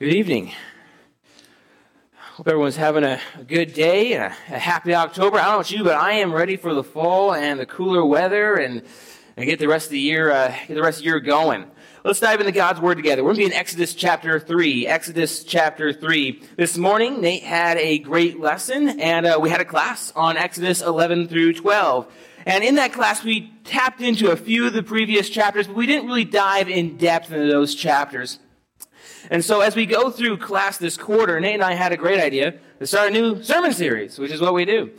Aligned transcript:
Good 0.00 0.14
evening. 0.14 0.52
Hope 2.16 2.48
everyone's 2.48 2.76
having 2.76 3.04
a, 3.04 3.20
a 3.38 3.44
good 3.44 3.74
day 3.74 4.14
and 4.14 4.22
a, 4.22 4.54
a, 4.54 4.58
happy 4.58 4.94
October. 4.94 5.36
I 5.36 5.40
don't 5.42 5.48
know 5.48 5.54
about 5.56 5.70
you, 5.70 5.84
but 5.84 5.94
I 5.94 6.12
am 6.12 6.32
ready 6.32 6.56
for 6.56 6.72
the 6.72 6.82
fall 6.82 7.34
and 7.34 7.60
the 7.60 7.66
cooler 7.66 8.02
weather 8.02 8.54
and, 8.54 8.80
and 9.36 9.44
get 9.44 9.58
the 9.58 9.68
rest 9.68 9.88
of 9.88 9.90
the 9.90 10.00
year 10.00 10.32
uh, 10.32 10.56
get 10.66 10.72
the 10.72 10.80
rest 10.80 11.00
of 11.00 11.02
the 11.02 11.10
year 11.10 11.20
going. 11.20 11.66
Let's 12.02 12.18
dive 12.18 12.40
into 12.40 12.50
God's 12.50 12.80
Word 12.80 12.94
together. 12.94 13.22
We're 13.22 13.34
going 13.34 13.44
to 13.44 13.50
be 13.50 13.54
in 13.54 13.60
Exodus 13.60 13.92
chapter 13.92 14.40
3. 14.40 14.86
Exodus 14.86 15.44
chapter 15.44 15.92
3. 15.92 16.44
This 16.56 16.78
morning, 16.78 17.20
Nate 17.20 17.42
had 17.42 17.76
a 17.76 17.98
great 17.98 18.40
lesson, 18.40 18.98
and 19.00 19.26
uh, 19.26 19.38
we 19.38 19.50
had 19.50 19.60
a 19.60 19.66
class 19.66 20.14
on 20.16 20.38
Exodus 20.38 20.80
11 20.80 21.28
through 21.28 21.52
12. 21.52 22.10
And 22.46 22.64
in 22.64 22.76
that 22.76 22.94
class, 22.94 23.22
we 23.22 23.52
tapped 23.64 24.00
into 24.00 24.30
a 24.30 24.36
few 24.36 24.66
of 24.66 24.72
the 24.72 24.82
previous 24.82 25.28
chapters, 25.28 25.66
but 25.66 25.76
we 25.76 25.84
didn't 25.84 26.06
really 26.06 26.24
dive 26.24 26.70
in 26.70 26.96
depth 26.96 27.30
into 27.30 27.48
those 27.48 27.74
chapters. 27.74 28.38
And 29.30 29.44
so 29.44 29.60
as 29.60 29.76
we 29.76 29.86
go 29.86 30.10
through 30.10 30.38
class 30.38 30.78
this 30.78 30.96
quarter, 30.96 31.40
Nate 31.40 31.54
and 31.54 31.62
I 31.62 31.74
had 31.74 31.92
a 31.92 31.96
great 31.96 32.20
idea 32.20 32.54
to 32.78 32.86
start 32.86 33.08
a 33.08 33.12
new 33.12 33.42
sermon 33.42 33.72
series, 33.72 34.18
which 34.18 34.30
is 34.30 34.40
what 34.40 34.54
we 34.54 34.64
do. 34.64 34.90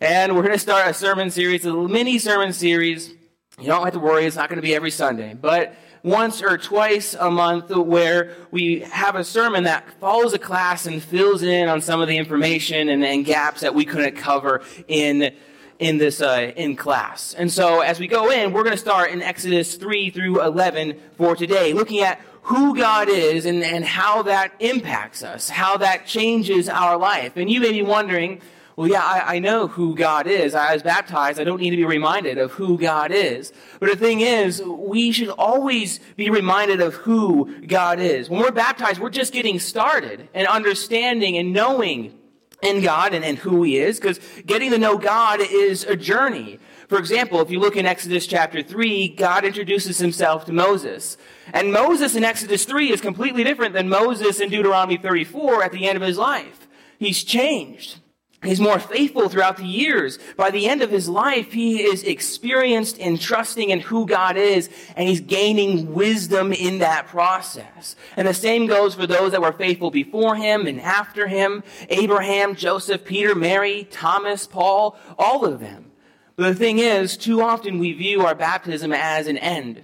And 0.00 0.34
we're 0.34 0.42
going 0.42 0.54
to 0.54 0.58
start 0.58 0.88
a 0.88 0.94
sermon 0.94 1.30
series, 1.30 1.64
a 1.64 1.72
mini 1.72 2.18
sermon 2.18 2.52
series. 2.52 3.14
You 3.58 3.66
don't 3.66 3.84
have 3.84 3.92
to 3.94 3.98
worry, 3.98 4.24
it's 4.24 4.36
not 4.36 4.48
going 4.48 4.56
to 4.56 4.62
be 4.62 4.74
every 4.74 4.90
Sunday, 4.90 5.34
but 5.34 5.74
once 6.02 6.42
or 6.42 6.56
twice 6.56 7.14
a 7.14 7.30
month 7.30 7.70
where 7.70 8.34
we 8.50 8.80
have 8.80 9.16
a 9.16 9.24
sermon 9.24 9.64
that 9.64 9.84
follows 10.00 10.32
a 10.32 10.38
class 10.38 10.86
and 10.86 11.02
fills 11.02 11.42
in 11.42 11.68
on 11.68 11.80
some 11.80 12.00
of 12.00 12.08
the 12.08 12.16
information 12.16 12.88
and, 12.88 13.04
and 13.04 13.24
gaps 13.24 13.60
that 13.60 13.74
we 13.74 13.84
couldn't 13.84 14.16
cover 14.16 14.62
in 14.88 15.34
in 15.80 15.96
this 15.96 16.20
uh, 16.20 16.52
in 16.54 16.76
class. 16.76 17.34
And 17.34 17.50
so 17.50 17.80
as 17.80 17.98
we 17.98 18.06
go 18.06 18.30
in, 18.30 18.52
we're 18.52 18.62
going 18.62 18.76
to 18.76 18.80
start 18.80 19.10
in 19.10 19.22
Exodus 19.22 19.74
3 19.74 20.10
through 20.10 20.42
11 20.42 21.00
for 21.16 21.34
today, 21.34 21.72
looking 21.72 22.00
at 22.00 22.20
who 22.42 22.76
God 22.76 23.08
is 23.08 23.46
and, 23.46 23.64
and 23.64 23.84
how 23.84 24.22
that 24.22 24.52
impacts 24.60 25.22
us, 25.22 25.48
how 25.48 25.78
that 25.78 26.06
changes 26.06 26.68
our 26.68 26.96
life. 26.96 27.36
And 27.36 27.50
you 27.50 27.60
may 27.60 27.72
be 27.72 27.82
wondering, 27.82 28.42
well, 28.76 28.88
yeah, 28.88 29.02
I, 29.02 29.36
I, 29.36 29.38
know 29.40 29.68
who 29.68 29.94
God 29.94 30.26
is. 30.26 30.54
I 30.54 30.72
was 30.72 30.82
baptized. 30.82 31.40
I 31.40 31.44
don't 31.44 31.60
need 31.60 31.70
to 31.70 31.76
be 31.76 31.84
reminded 31.84 32.38
of 32.38 32.52
who 32.52 32.78
God 32.78 33.10
is. 33.10 33.52
But 33.78 33.90
the 33.90 33.96
thing 33.96 34.20
is, 34.20 34.62
we 34.62 35.12
should 35.12 35.28
always 35.28 35.98
be 36.16 36.30
reminded 36.30 36.80
of 36.80 36.94
who 36.94 37.60
God 37.66 38.00
is. 38.00 38.30
When 38.30 38.40
we're 38.40 38.52
baptized, 38.52 38.98
we're 39.00 39.10
just 39.10 39.32
getting 39.32 39.58
started 39.58 40.28
and 40.32 40.46
understanding 40.46 41.36
and 41.36 41.52
knowing 41.52 42.18
in 42.62 42.82
God 42.82 43.14
and, 43.14 43.24
and 43.24 43.38
who 43.38 43.62
He 43.62 43.78
is, 43.78 43.98
because 43.98 44.20
getting 44.46 44.70
to 44.70 44.78
know 44.78 44.98
God 44.98 45.40
is 45.40 45.84
a 45.84 45.96
journey. 45.96 46.58
For 46.88 46.98
example, 46.98 47.40
if 47.40 47.50
you 47.50 47.60
look 47.60 47.76
in 47.76 47.86
Exodus 47.86 48.26
chapter 48.26 48.62
3, 48.62 49.08
God 49.10 49.44
introduces 49.44 49.98
himself 49.98 50.44
to 50.46 50.52
Moses. 50.52 51.16
And 51.52 51.72
Moses 51.72 52.16
in 52.16 52.24
Exodus 52.24 52.64
3 52.64 52.90
is 52.90 53.00
completely 53.00 53.44
different 53.44 53.74
than 53.74 53.88
Moses 53.88 54.40
in 54.40 54.50
Deuteronomy 54.50 54.96
34 54.96 55.62
at 55.62 55.70
the 55.70 55.86
end 55.86 55.96
of 55.96 56.02
his 56.02 56.18
life. 56.18 56.66
He's 56.98 57.22
changed. 57.22 58.00
He's 58.42 58.60
more 58.60 58.78
faithful 58.78 59.28
throughout 59.28 59.58
the 59.58 59.66
years. 59.66 60.18
By 60.34 60.50
the 60.50 60.66
end 60.66 60.80
of 60.80 60.90
his 60.90 61.10
life, 61.10 61.52
he 61.52 61.82
is 61.82 62.02
experienced 62.02 62.96
in 62.96 63.18
trusting 63.18 63.68
in 63.68 63.80
who 63.80 64.06
God 64.06 64.38
is, 64.38 64.70
and 64.96 65.06
he's 65.06 65.20
gaining 65.20 65.92
wisdom 65.92 66.50
in 66.54 66.78
that 66.78 67.06
process. 67.06 67.96
And 68.16 68.26
the 68.26 68.32
same 68.32 68.66
goes 68.66 68.94
for 68.94 69.06
those 69.06 69.32
that 69.32 69.42
were 69.42 69.52
faithful 69.52 69.90
before 69.90 70.36
him 70.36 70.66
and 70.66 70.80
after 70.80 71.26
him 71.26 71.62
Abraham, 71.90 72.54
Joseph, 72.54 73.04
Peter, 73.04 73.34
Mary, 73.34 73.86
Thomas, 73.90 74.46
Paul, 74.46 74.96
all 75.18 75.44
of 75.44 75.60
them. 75.60 75.92
But 76.36 76.48
the 76.48 76.54
thing 76.54 76.78
is, 76.78 77.18
too 77.18 77.42
often 77.42 77.78
we 77.78 77.92
view 77.92 78.24
our 78.24 78.34
baptism 78.34 78.94
as 78.94 79.26
an 79.26 79.36
end 79.36 79.82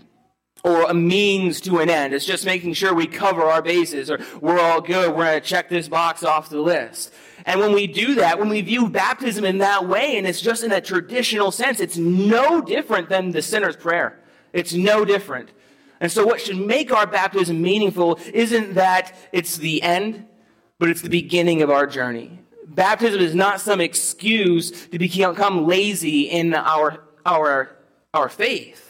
or 0.65 0.83
a 0.84 0.95
means 0.95 1.61
to 1.61 1.79
an 1.79 1.91
end. 1.91 2.15
It's 2.15 2.25
just 2.25 2.47
making 2.47 2.73
sure 2.73 2.95
we 2.95 3.07
cover 3.07 3.43
our 3.43 3.61
bases 3.61 4.11
or 4.11 4.19
we're 4.41 4.59
all 4.59 4.81
good. 4.81 5.11
We're 5.11 5.27
going 5.27 5.41
to 5.41 5.47
check 5.47 5.69
this 5.69 5.89
box 5.89 6.25
off 6.25 6.49
the 6.49 6.61
list. 6.61 7.12
And 7.47 7.61
when 7.61 7.73
we 7.73 7.87
do 7.87 8.17
that, 8.17 8.41
when 8.41 8.49
we 8.49 8.61
view 8.61 8.89
baptism 8.89 9.45
in 9.45 9.59
that 9.59 9.87
way, 9.87 10.19
and 10.19 10.27
it's 10.27 10.41
just 10.41 10.65
in 10.65 10.73
a 10.73 10.81
traditional 10.81 11.53
sense, 11.53 11.79
it's 11.79 11.97
no 11.97 12.61
different 12.61 13.09
than 13.09 13.31
the 13.31 13.41
sinner's 13.41 13.77
prayer. 13.77 14.19
It's 14.53 14.75
no 14.75 15.05
different. 15.05 15.51
And 16.01 16.11
so 16.11 16.27
what 16.27 16.41
should 16.41 16.59
make 16.59 16.93
our 16.93 17.06
baptism 17.06 17.62
meaningful 17.62 18.19
isn't 18.35 18.75
that 18.75 19.15
it's 19.33 19.56
the 19.56 19.81
end, 19.83 20.27
but 20.81 20.91
it's 20.91 21.03
the 21.03 21.09
beginning 21.09 21.62
of 21.62 21.71
our 21.71 21.87
journey. 21.87 22.41
Baptism 22.67 23.21
is 23.21 23.35
not 23.35 23.61
some 23.61 23.81
excuse 23.81 24.89
to 24.89 24.99
become 24.99 25.67
lazy 25.67 26.23
in 26.23 26.53
our, 26.53 27.05
our, 27.25 27.77
our 28.12 28.29
faith. 28.29 28.86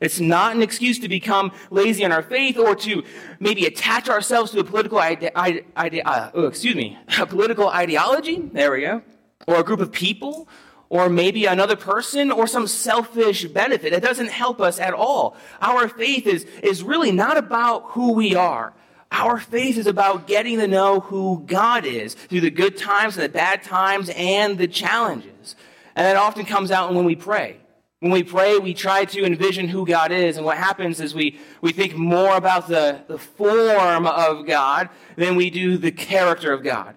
It's 0.00 0.18
not 0.18 0.56
an 0.56 0.62
excuse 0.62 0.98
to 1.00 1.08
become 1.08 1.52
lazy 1.70 2.02
in 2.02 2.12
our 2.12 2.22
faith 2.22 2.58
or 2.58 2.74
to 2.76 3.04
maybe 3.38 3.66
attach 3.66 4.08
ourselves 4.08 4.50
to 4.52 4.60
a 4.60 4.64
political 4.64 4.98
ide- 4.98 5.30
ide- 5.34 6.02
uh, 6.04 6.30
oh, 6.34 6.46
excuse 6.46 6.74
me, 6.74 6.98
a 7.18 7.26
political 7.26 7.68
ideology. 7.68 8.38
There 8.52 8.72
we 8.72 8.80
go. 8.80 9.02
Or 9.46 9.56
a 9.56 9.64
group 9.64 9.80
of 9.80 9.92
people 9.92 10.48
or 10.90 11.08
maybe 11.08 11.46
another 11.46 11.76
person 11.76 12.30
or 12.30 12.46
some 12.46 12.66
selfish 12.66 13.44
benefit. 13.46 13.92
It 13.92 14.02
doesn't 14.02 14.30
help 14.30 14.60
us 14.60 14.80
at 14.80 14.92
all. 14.92 15.36
Our 15.62 15.88
faith 15.88 16.26
is, 16.26 16.44
is 16.62 16.82
really 16.82 17.12
not 17.12 17.36
about 17.36 17.84
who 17.90 18.12
we 18.12 18.34
are. 18.34 18.74
Our 19.12 19.38
faith 19.38 19.76
is 19.76 19.86
about 19.86 20.26
getting 20.26 20.58
to 20.58 20.66
know 20.66 21.00
who 21.00 21.42
God 21.46 21.84
is 21.84 22.14
through 22.14 22.42
the 22.42 22.50
good 22.50 22.76
times 22.76 23.16
and 23.16 23.24
the 23.24 23.28
bad 23.28 23.62
times 23.62 24.10
and 24.10 24.58
the 24.58 24.68
challenges. 24.68 25.56
And 25.94 26.06
that 26.06 26.16
often 26.16 26.44
comes 26.44 26.70
out 26.70 26.92
when 26.94 27.04
we 27.04 27.16
pray. 27.16 27.56
When 28.00 28.12
we 28.12 28.22
pray, 28.22 28.56
we 28.58 28.72
try 28.72 29.04
to 29.04 29.24
envision 29.26 29.68
who 29.68 29.86
God 29.86 30.10
is. 30.10 30.38
And 30.38 30.46
what 30.46 30.56
happens 30.56 31.00
is 31.00 31.14
we, 31.14 31.38
we 31.60 31.70
think 31.70 31.94
more 31.94 32.34
about 32.34 32.66
the, 32.66 33.02
the 33.06 33.18
form 33.18 34.06
of 34.06 34.46
God 34.46 34.88
than 35.16 35.36
we 35.36 35.50
do 35.50 35.76
the 35.76 35.92
character 35.92 36.50
of 36.52 36.62
God. 36.62 36.94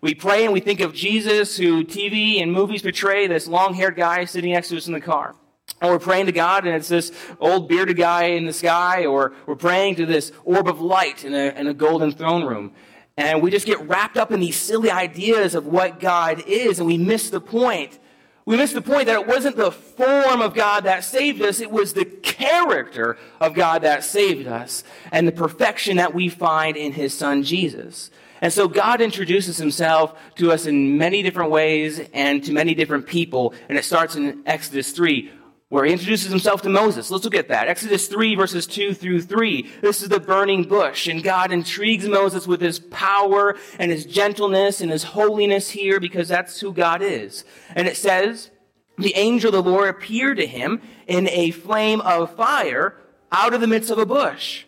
We 0.00 0.14
pray 0.14 0.44
and 0.44 0.52
we 0.52 0.60
think 0.60 0.78
of 0.78 0.94
Jesus, 0.94 1.56
who 1.56 1.84
TV 1.84 2.40
and 2.40 2.52
movies 2.52 2.82
portray 2.82 3.26
this 3.26 3.48
long 3.48 3.74
haired 3.74 3.96
guy 3.96 4.26
sitting 4.26 4.52
next 4.52 4.68
to 4.68 4.76
us 4.76 4.86
in 4.86 4.92
the 4.92 5.00
car. 5.00 5.34
And 5.80 5.90
we're 5.90 5.98
praying 5.98 6.26
to 6.26 6.32
God, 6.32 6.66
and 6.66 6.76
it's 6.76 6.88
this 6.88 7.10
old 7.40 7.68
bearded 7.68 7.96
guy 7.96 8.24
in 8.24 8.46
the 8.46 8.52
sky, 8.52 9.06
or 9.06 9.32
we're 9.46 9.56
praying 9.56 9.96
to 9.96 10.06
this 10.06 10.30
orb 10.44 10.68
of 10.68 10.80
light 10.80 11.24
in 11.24 11.34
a, 11.34 11.58
in 11.58 11.66
a 11.66 11.74
golden 11.74 12.12
throne 12.12 12.44
room. 12.44 12.72
And 13.16 13.42
we 13.42 13.50
just 13.50 13.66
get 13.66 13.80
wrapped 13.88 14.16
up 14.16 14.30
in 14.30 14.38
these 14.38 14.56
silly 14.56 14.90
ideas 14.90 15.56
of 15.56 15.66
what 15.66 15.98
God 15.98 16.44
is, 16.46 16.78
and 16.78 16.86
we 16.86 16.96
miss 16.96 17.30
the 17.30 17.40
point. 17.40 17.98
We 18.46 18.56
missed 18.56 18.74
the 18.74 18.82
point 18.82 19.06
that 19.06 19.20
it 19.20 19.26
wasn't 19.26 19.56
the 19.56 19.72
form 19.72 20.42
of 20.42 20.54
God 20.54 20.84
that 20.84 21.02
saved 21.02 21.40
us, 21.40 21.60
it 21.60 21.70
was 21.70 21.94
the 21.94 22.04
character 22.04 23.16
of 23.40 23.54
God 23.54 23.82
that 23.82 24.04
saved 24.04 24.46
us, 24.46 24.84
and 25.10 25.26
the 25.26 25.32
perfection 25.32 25.96
that 25.96 26.12
we 26.12 26.28
find 26.28 26.76
in 26.76 26.92
His 26.92 27.14
Son 27.14 27.42
Jesus. 27.42 28.10
And 28.42 28.52
so 28.52 28.68
God 28.68 29.00
introduces 29.00 29.56
himself 29.56 30.18
to 30.34 30.52
us 30.52 30.66
in 30.66 30.98
many 30.98 31.22
different 31.22 31.50
ways 31.50 32.02
and 32.12 32.44
to 32.44 32.52
many 32.52 32.74
different 32.74 33.06
people. 33.06 33.54
And 33.70 33.78
it 33.78 33.84
starts 33.84 34.16
in 34.16 34.42
Exodus 34.44 34.92
3 34.92 35.32
where 35.74 35.84
he 35.84 35.92
introduces 35.92 36.30
himself 36.30 36.62
to 36.62 36.68
Moses. 36.68 37.10
Let's 37.10 37.24
look 37.24 37.34
at 37.34 37.48
that. 37.48 37.66
Exodus 37.66 38.06
3, 38.06 38.36
verses 38.36 38.64
2 38.64 38.94
through 38.94 39.22
3. 39.22 39.68
This 39.80 40.02
is 40.02 40.08
the 40.08 40.20
burning 40.20 40.62
bush, 40.62 41.08
and 41.08 41.20
God 41.20 41.50
intrigues 41.50 42.06
Moses 42.06 42.46
with 42.46 42.60
his 42.60 42.78
power 42.78 43.56
and 43.80 43.90
his 43.90 44.06
gentleness 44.06 44.80
and 44.80 44.92
his 44.92 45.02
holiness 45.02 45.70
here 45.70 45.98
because 45.98 46.28
that's 46.28 46.60
who 46.60 46.72
God 46.72 47.02
is. 47.02 47.44
And 47.74 47.88
it 47.88 47.96
says, 47.96 48.52
The 48.98 49.16
angel 49.16 49.48
of 49.52 49.64
the 49.64 49.68
Lord 49.68 49.88
appeared 49.88 50.36
to 50.36 50.46
him 50.46 50.80
in 51.08 51.28
a 51.28 51.50
flame 51.50 52.00
of 52.02 52.36
fire 52.36 52.96
out 53.32 53.52
of 53.52 53.60
the 53.60 53.66
midst 53.66 53.90
of 53.90 53.98
a 53.98 54.06
bush. 54.06 54.66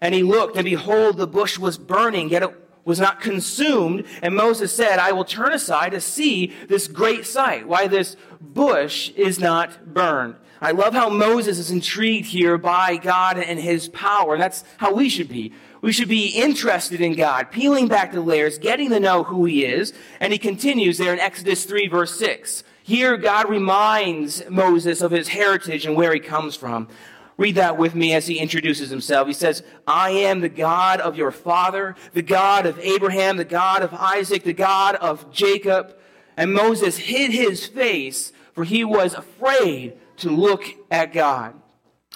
And 0.00 0.14
he 0.14 0.22
looked, 0.22 0.56
and 0.56 0.64
behold, 0.64 1.18
the 1.18 1.26
bush 1.26 1.58
was 1.58 1.76
burning, 1.76 2.30
yet 2.30 2.42
it 2.42 2.56
was 2.86 2.98
not 2.98 3.20
consumed. 3.20 4.06
And 4.22 4.34
Moses 4.34 4.74
said, 4.74 5.00
I 5.00 5.12
will 5.12 5.26
turn 5.26 5.52
aside 5.52 5.92
to 5.92 6.00
see 6.00 6.54
this 6.66 6.88
great 6.88 7.26
sight, 7.26 7.68
why 7.68 7.88
this 7.88 8.16
bush 8.40 9.10
is 9.10 9.38
not 9.38 9.92
burned. 9.92 10.36
I 10.60 10.70
love 10.70 10.94
how 10.94 11.08
Moses 11.08 11.58
is 11.58 11.70
intrigued 11.70 12.26
here 12.26 12.56
by 12.58 12.96
God 12.96 13.38
and 13.38 13.60
his 13.60 13.88
power. 13.88 14.34
And 14.34 14.42
that's 14.42 14.64
how 14.78 14.94
we 14.94 15.08
should 15.08 15.28
be. 15.28 15.52
We 15.82 15.92
should 15.92 16.08
be 16.08 16.28
interested 16.28 17.00
in 17.00 17.14
God, 17.14 17.50
peeling 17.50 17.88
back 17.88 18.12
the 18.12 18.20
layers, 18.20 18.58
getting 18.58 18.90
to 18.90 19.00
know 19.00 19.22
who 19.22 19.44
he 19.44 19.64
is. 19.64 19.92
And 20.20 20.32
he 20.32 20.38
continues 20.38 20.98
there 20.98 21.12
in 21.12 21.20
Exodus 21.20 21.64
3 21.64 21.88
verse 21.88 22.18
6. 22.18 22.64
Here 22.82 23.16
God 23.16 23.48
reminds 23.50 24.48
Moses 24.48 25.02
of 25.02 25.10
his 25.10 25.28
heritage 25.28 25.84
and 25.86 25.96
where 25.96 26.14
he 26.14 26.20
comes 26.20 26.56
from. 26.56 26.88
Read 27.36 27.56
that 27.56 27.76
with 27.76 27.94
me 27.94 28.14
as 28.14 28.26
he 28.26 28.38
introduces 28.38 28.88
himself. 28.88 29.26
He 29.26 29.34
says, 29.34 29.62
I 29.86 30.10
am 30.10 30.40
the 30.40 30.48
God 30.48 31.00
of 31.00 31.16
your 31.16 31.30
father, 31.30 31.94
the 32.14 32.22
God 32.22 32.64
of 32.64 32.78
Abraham, 32.78 33.36
the 33.36 33.44
God 33.44 33.82
of 33.82 33.92
Isaac, 33.92 34.42
the 34.42 34.54
God 34.54 34.94
of 34.94 35.30
Jacob. 35.32 35.94
And 36.36 36.54
Moses 36.54 36.96
hid 36.96 37.32
his 37.32 37.66
face, 37.66 38.32
for 38.54 38.64
he 38.64 38.84
was 38.84 39.12
afraid 39.12 39.98
to 40.18 40.30
look 40.30 40.64
at 40.90 41.12
God. 41.12 41.54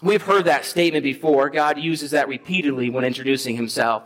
We've 0.03 0.23
heard 0.23 0.47
that 0.47 0.65
statement 0.65 1.05
before. 1.05 1.51
God 1.51 1.79
uses 1.79 2.13
that 2.13 2.29
repeatedly 2.29 2.91
when 2.91 3.05
introducing 3.05 3.57
himself. 3.57 4.03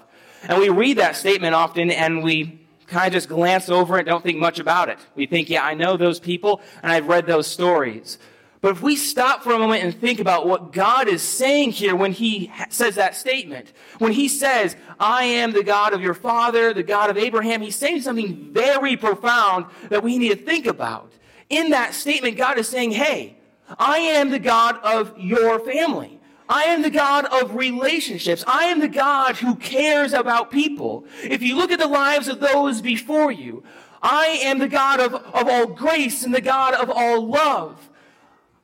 And 0.49 0.59
we 0.59 0.69
read 0.69 0.99
that 0.99 1.17
statement 1.17 1.55
often 1.55 1.91
and 1.91 2.23
we 2.23 2.67
kind 2.87 3.07
of 3.07 3.13
just 3.13 3.29
glance 3.29 3.69
over 3.69 3.99
it, 3.99 4.05
don't 4.05 4.23
think 4.23 4.39
much 4.39 4.59
about 4.59 4.89
it. 4.89 4.99
We 5.15 5.27
think, 5.27 5.49
yeah, 5.49 5.65
I 5.65 5.75
know 5.75 5.97
those 5.97 6.21
people 6.21 6.61
and 6.83 6.93
I've 6.93 7.09
read 7.09 7.27
those 7.27 7.47
stories. 7.47 8.19
But 8.61 8.73
if 8.73 8.83
we 8.83 8.97
stop 8.97 9.43
for 9.43 9.53
a 9.53 9.59
moment 9.59 9.85
and 9.85 9.95
think 9.95 10.21
about 10.21 10.47
what 10.47 10.73
God 10.73 11.07
is 11.07 11.21
saying 11.21 11.73
here 11.73 11.95
when 11.95 12.13
he 12.13 12.51
says 12.71 12.95
that 12.95 13.15
statement, 13.15 13.73
when 13.99 14.13
he 14.13 14.27
says, 14.27 14.75
I 14.99 15.25
am 15.25 15.53
the 15.53 15.63
God 15.63 15.93
of 15.93 16.01
your 16.01 16.15
father, 16.15 16.73
the 16.73 16.83
God 16.83 17.11
of 17.11 17.19
Abraham, 17.19 17.61
he's 17.61 17.77
saying 17.77 18.01
something 18.01 18.53
very 18.53 18.97
profound 18.97 19.67
that 19.91 20.03
we 20.03 20.17
need 20.17 20.31
to 20.31 20.37
think 20.37 20.65
about. 20.65 21.13
In 21.51 21.71
that 21.71 21.93
statement, 21.93 22.39
God 22.39 22.59
is 22.59 22.67
saying, 22.67 22.93
Hey, 22.93 23.37
I 23.79 23.99
am 23.99 24.31
the 24.31 24.39
God 24.39 24.79
of 24.83 25.19
your 25.19 25.59
family. 25.61 26.21
I 26.49 26.65
am 26.65 26.83
the 26.83 26.91
God 26.91 27.25
of 27.27 27.55
relationships. 27.55 28.45
I 28.47 28.65
am 28.65 28.81
the 28.81 28.89
God 28.89 29.37
who 29.37 29.57
cares 29.57 30.13
about 30.13 30.51
people. 30.51 31.07
If 31.23 31.43
you 31.43 31.57
look 31.57 31.71
at 31.71 31.79
the 31.79 31.87
lives 31.87 32.29
of 32.29 32.41
those 32.41 32.83
before 32.83 33.33
you, 33.33 33.65
I 34.03 34.27
am 34.43 34.59
the 34.59 34.69
God 34.69 35.01
of, 35.01 35.15
of 35.15 35.49
all 35.49 35.67
grace 35.67 36.25
and 36.25 36.35
the 36.35 36.43
God 36.43 36.75
of 36.75 36.91
all 36.91 37.27
love. 37.27 37.91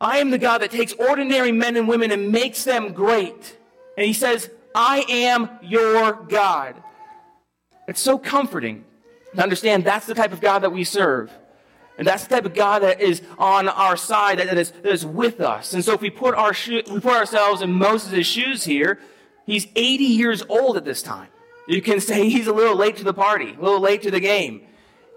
I 0.00 0.18
am 0.18 0.30
the 0.30 0.38
God 0.38 0.58
that 0.60 0.70
takes 0.70 0.92
ordinary 0.92 1.52
men 1.52 1.76
and 1.76 1.88
women 1.88 2.10
and 2.10 2.30
makes 2.30 2.64
them 2.64 2.92
great. 2.92 3.56
And 3.96 4.06
he 4.06 4.12
says, 4.12 4.50
I 4.74 5.04
am 5.08 5.48
your 5.62 6.12
God. 6.12 6.82
It's 7.88 8.00
so 8.00 8.18
comforting 8.18 8.84
to 9.34 9.42
understand 9.42 9.84
that's 9.84 10.06
the 10.06 10.14
type 10.14 10.32
of 10.32 10.40
God 10.40 10.60
that 10.60 10.70
we 10.70 10.84
serve. 10.84 11.30
And 12.00 12.06
that's 12.06 12.24
the 12.24 12.34
type 12.34 12.46
of 12.46 12.54
God 12.54 12.80
that 12.80 13.02
is 13.02 13.20
on 13.36 13.68
our 13.68 13.94
side, 13.94 14.38
that 14.38 14.56
is, 14.56 14.70
that 14.70 14.90
is 14.90 15.04
with 15.04 15.38
us. 15.38 15.74
And 15.74 15.84
so 15.84 15.92
if 15.92 16.00
we 16.00 16.08
put, 16.08 16.34
our 16.34 16.54
we 16.66 16.80
put 16.82 17.12
ourselves 17.12 17.60
in 17.60 17.74
Moses' 17.74 18.26
shoes 18.26 18.64
here, 18.64 18.98
he's 19.44 19.66
80 19.76 20.04
years 20.04 20.42
old 20.48 20.78
at 20.78 20.86
this 20.86 21.02
time. 21.02 21.28
You 21.68 21.82
can 21.82 22.00
say 22.00 22.30
he's 22.30 22.46
a 22.46 22.54
little 22.54 22.74
late 22.74 22.96
to 22.96 23.04
the 23.04 23.12
party, 23.12 23.50
a 23.50 23.62
little 23.62 23.80
late 23.80 24.00
to 24.04 24.10
the 24.10 24.18
game. 24.18 24.62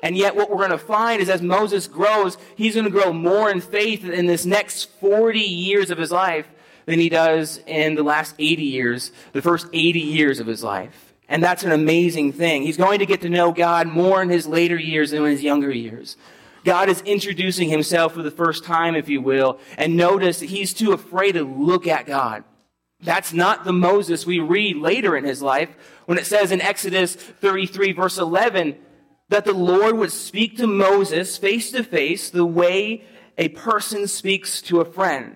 And 0.01 0.17
yet 0.17 0.35
what 0.35 0.49
we're 0.49 0.57
going 0.57 0.71
to 0.71 0.77
find 0.77 1.21
is 1.21 1.29
as 1.29 1.41
Moses 1.41 1.87
grows, 1.87 2.37
he's 2.57 2.73
going 2.73 2.83
to 2.83 2.91
grow 2.91 3.13
more 3.13 3.49
in 3.49 3.61
faith 3.61 4.03
in 4.03 4.25
this 4.25 4.45
next 4.45 4.89
40 4.99 5.39
years 5.39 5.89
of 5.89 5.97
his 5.97 6.11
life 6.11 6.49
than 6.85 6.99
he 6.99 7.07
does 7.07 7.61
in 7.65 7.95
the 7.95 8.03
last 8.03 8.35
80 8.37 8.61
years, 8.61 9.13
the 9.31 9.41
first 9.41 9.67
80 9.71 10.01
years 10.01 10.41
of 10.41 10.47
his 10.47 10.65
life. 10.65 11.13
And 11.29 11.41
that's 11.41 11.63
an 11.63 11.71
amazing 11.71 12.33
thing. 12.33 12.63
He's 12.63 12.75
going 12.75 12.99
to 12.99 13.05
get 13.05 13.21
to 13.21 13.29
know 13.29 13.53
God 13.53 13.87
more 13.87 14.21
in 14.21 14.27
his 14.27 14.45
later 14.45 14.77
years 14.77 15.11
than 15.11 15.23
in 15.23 15.31
his 15.31 15.43
younger 15.43 15.71
years. 15.71 16.17
God 16.63 16.89
is 16.89 17.01
introducing 17.01 17.69
himself 17.69 18.13
for 18.13 18.23
the 18.23 18.31
first 18.31 18.63
time, 18.63 18.95
if 18.95 19.09
you 19.09 19.21
will, 19.21 19.59
and 19.77 19.97
notice 19.97 20.39
that 20.39 20.49
he's 20.49 20.73
too 20.73 20.93
afraid 20.93 21.33
to 21.33 21.43
look 21.43 21.87
at 21.87 22.05
God. 22.05 22.43
That's 23.01 23.33
not 23.33 23.65
the 23.65 23.73
Moses 23.73 24.25
we 24.25 24.39
read 24.39 24.77
later 24.77 25.17
in 25.17 25.25
his 25.25 25.41
life 25.41 25.69
when 26.05 26.17
it 26.17 26.25
says 26.25 26.51
in 26.51 26.61
Exodus 26.61 27.15
33 27.15 27.91
verse 27.91 28.17
11 28.17 28.77
that 29.29 29.45
the 29.45 29.53
Lord 29.53 29.97
would 29.97 30.11
speak 30.11 30.57
to 30.57 30.67
Moses 30.67 31.37
face 31.37 31.71
to 31.71 31.83
face 31.83 32.29
the 32.29 32.45
way 32.45 33.03
a 33.37 33.49
person 33.49 34.07
speaks 34.07 34.61
to 34.63 34.79
a 34.79 34.85
friend. 34.85 35.35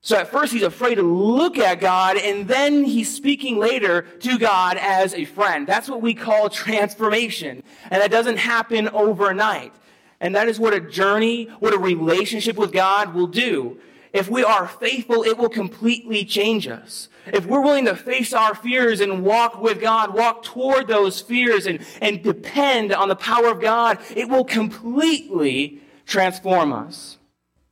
So 0.00 0.16
at 0.16 0.28
first 0.28 0.52
he's 0.52 0.62
afraid 0.62 0.94
to 0.94 1.02
look 1.02 1.58
at 1.58 1.80
God 1.80 2.16
and 2.16 2.46
then 2.46 2.84
he's 2.84 3.14
speaking 3.14 3.58
later 3.58 4.02
to 4.20 4.38
God 4.38 4.78
as 4.80 5.12
a 5.14 5.24
friend. 5.24 5.66
That's 5.66 5.88
what 5.88 6.00
we 6.00 6.14
call 6.14 6.48
transformation. 6.48 7.62
And 7.90 8.00
that 8.00 8.10
doesn't 8.10 8.36
happen 8.36 8.88
overnight. 8.90 9.74
And 10.20 10.34
that 10.34 10.48
is 10.48 10.58
what 10.58 10.74
a 10.74 10.80
journey, 10.80 11.44
what 11.60 11.74
a 11.74 11.78
relationship 11.78 12.56
with 12.56 12.72
God 12.72 13.14
will 13.14 13.26
do. 13.26 13.78
If 14.12 14.30
we 14.30 14.42
are 14.42 14.66
faithful, 14.66 15.22
it 15.24 15.36
will 15.36 15.50
completely 15.50 16.24
change 16.24 16.66
us. 16.66 17.08
If 17.26 17.44
we're 17.44 17.60
willing 17.60 17.84
to 17.84 17.96
face 17.96 18.32
our 18.32 18.54
fears 18.54 19.00
and 19.00 19.24
walk 19.24 19.60
with 19.60 19.80
God, 19.80 20.14
walk 20.14 20.42
toward 20.42 20.86
those 20.86 21.20
fears 21.20 21.66
and, 21.66 21.84
and 22.00 22.22
depend 22.22 22.92
on 22.92 23.08
the 23.08 23.16
power 23.16 23.48
of 23.48 23.60
God, 23.60 23.98
it 24.14 24.28
will 24.28 24.44
completely 24.44 25.82
transform 26.06 26.72
us. 26.72 27.18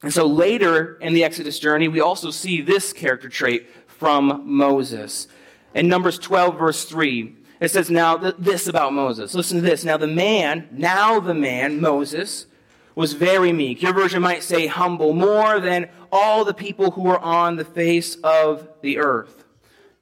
And 0.03 0.13
so 0.13 0.27
later 0.27 0.97
in 0.97 1.15
the 1.15 1.25
Exodus 1.25 1.59
journey, 1.59 1.89
we 1.89 2.01
also 2.01 2.31
see 2.31 2.61
this 2.61 2.93
character 2.93 3.31
trait 3.31 3.67
from 3.87 4.43
Moses. 4.45 5.29
In 5.75 5.89
Numbers 5.89 6.19
12, 6.19 6.59
verse 6.59 6.85
3, 6.85 7.35
it 7.61 7.71
says 7.71 7.91
now 7.91 8.17
this 8.17 8.67
about 8.67 8.93
Moses. 8.93 9.35
Listen 9.35 9.59
to 9.59 9.63
this. 9.63 9.85
Now 9.85 9.97
the 9.97 10.07
man, 10.07 10.69
now 10.73 11.21
the 11.21 11.35
man, 11.35 11.81
Moses, 11.81 12.47
was 12.95 13.13
very 13.13 13.53
meek. 13.53 13.83
Your 13.83 13.93
version 13.93 14.23
might 14.23 14.43
say 14.43 14.67
humble, 14.67 15.13
more 15.13 15.61
than 15.61 15.89
all 16.13 16.45
the 16.45 16.55
people 16.55 16.93
who 16.93 17.03
were 17.03 17.19
on 17.19 17.57
the 17.57 17.65
face 17.65 18.17
of 18.17 18.69
the 18.83 18.99
earth. 18.99 19.45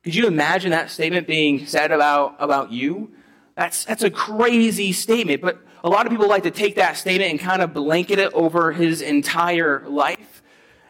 Could 0.02 0.14
you 0.14 0.26
imagine 0.26 0.72
that 0.72 0.90
statement 0.90 1.26
being 1.26 1.66
said 1.66 1.92
about, 1.92 2.36
about 2.38 2.72
you? 2.72 3.12
That's, 3.54 3.84
that's 3.84 4.02
a 4.02 4.10
crazy 4.10 4.92
statement, 4.92 5.40
but 5.40 5.58
a 5.84 5.88
lot 5.88 6.06
of 6.06 6.10
people 6.10 6.28
like 6.28 6.42
to 6.42 6.50
take 6.50 6.76
that 6.76 6.96
statement 6.96 7.30
and 7.30 7.40
kind 7.40 7.62
of 7.62 7.72
blanket 7.72 8.18
it 8.18 8.32
over 8.32 8.72
his 8.72 9.00
entire 9.00 9.84
life. 9.88 10.42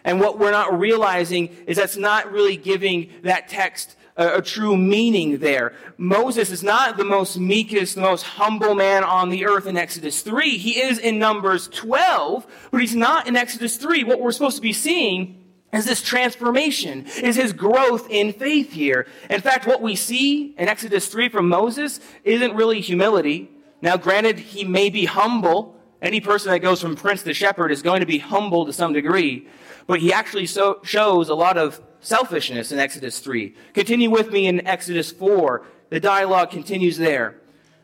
And 0.05 0.21
what 0.21 0.39
we're 0.39 0.51
not 0.51 0.79
realizing 0.79 1.49
is 1.67 1.77
that's 1.77 1.97
not 1.97 2.33
really 2.33 2.57
giving 2.57 3.11
that 3.23 3.49
text 3.49 3.97
a, 4.17 4.39
a, 4.39 4.43
true 4.43 4.77
meaning 4.77 5.39
there. 5.39 5.75
Moses 5.97 6.51
is 6.51 6.63
not 6.63 6.97
the 6.97 7.05
most 7.05 7.39
meekest, 7.39 7.95
the 7.95 8.01
most 8.01 8.23
humble 8.23 8.75
man 8.75 9.05
on 9.05 9.31
the 9.31 9.47
earth 9.47 9.67
in 9.67 9.77
Exodus 9.77 10.23
3. 10.23 10.59
He 10.59 10.81
is 10.81 10.99
in 10.99 11.19
Numbers 11.19 11.69
12, 11.69 12.47
but 12.71 12.81
he's 12.81 12.95
not 12.95 13.27
in 13.27 13.37
Exodus 13.37 13.77
3. 13.77 14.05
What 14.05 14.21
we're 14.21 14.33
supposed 14.33 14.57
to 14.57 14.63
be 14.63 14.73
seeing 14.73 15.43
is 15.73 15.87
this 15.87 16.03
transformation, 16.03 17.07
is 17.23 17.37
his 17.37 17.53
growth 17.55 18.11
in 18.11 18.33
faith 18.33 18.73
here. 18.73 19.07
In 19.31 19.41
fact, 19.41 19.67
what 19.67 19.81
we 19.81 19.97
see 19.97 20.55
in 20.59 20.69
Exodus 20.69 21.09
3 21.09 21.31
from 21.31 21.49
Moses 21.49 22.01
isn't 22.25 22.55
really 22.55 22.81
humility. 22.81 23.51
Now, 23.81 23.97
granted, 23.97 24.39
he 24.39 24.65
may 24.65 24.91
be 24.91 25.07
humble. 25.07 25.77
Any 26.03 26.21
person 26.21 26.53
that 26.53 26.59
goes 26.59 26.83
from 26.83 26.95
prince 26.95 27.23
to 27.23 27.33
shepherd 27.33 27.73
is 27.73 27.81
going 27.81 28.01
to 28.01 28.07
be 28.07 28.19
humble 28.19 28.67
to 28.67 28.73
some 28.73 28.93
degree, 28.93 29.49
but 29.87 30.01
he 30.01 30.13
actually 30.13 30.47
so, 30.47 30.81
shows 30.83 31.29
a 31.31 31.35
lot 31.35 31.57
of 31.57 31.81
selfishness 32.03 32.73
in 32.73 32.79
Exodus 32.79 33.21
3. 33.21 33.55
Continue 33.73 34.11
with 34.11 34.31
me 34.31 34.47
in 34.47 34.67
Exodus 34.67 35.11
4. 35.11 35.65
The 35.89 36.01
dialogue 36.01 36.51
continues 36.51 36.99
there. 36.99 37.37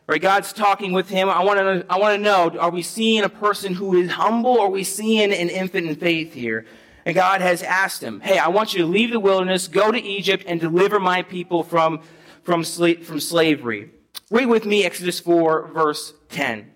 Right, 0.07 0.21
God's 0.21 0.53
talking 0.53 0.91
with 0.91 1.07
him. 1.07 1.29
I 1.29 1.43
want 1.43 1.59
to, 1.59 1.85
I 1.87 1.99
want 1.99 2.15
to 2.15 2.21
know, 2.23 2.57
are 2.59 2.71
we 2.71 2.81
seeing 2.81 3.23
a 3.23 3.29
person 3.29 3.75
who 3.75 3.95
is 3.95 4.09
humble 4.09 4.57
or 4.57 4.65
are 4.65 4.69
we 4.69 4.83
seeing 4.83 5.31
an 5.31 5.49
infant 5.49 5.87
in 5.87 5.95
faith 5.95 6.33
here? 6.33 6.65
And 7.05 7.13
God 7.13 7.41
has 7.41 7.61
asked 7.61 8.01
him, 8.01 8.19
hey, 8.19 8.39
I 8.39 8.47
want 8.47 8.73
you 8.73 8.81
to 8.81 8.87
leave 8.87 9.11
the 9.11 9.19
wilderness, 9.19 9.67
go 9.67 9.91
to 9.91 10.01
Egypt, 10.01 10.45
and 10.47 10.59
deliver 10.59 10.99
my 10.99 11.21
people 11.21 11.63
from, 11.63 12.01
from, 12.43 12.63
sla- 12.63 13.03
from 13.03 13.19
slavery. 13.19 13.91
Read 14.31 14.47
with 14.47 14.65
me 14.65 14.83
Exodus 14.83 15.19
4, 15.19 15.67
verse 15.67 16.13
10. 16.29 16.71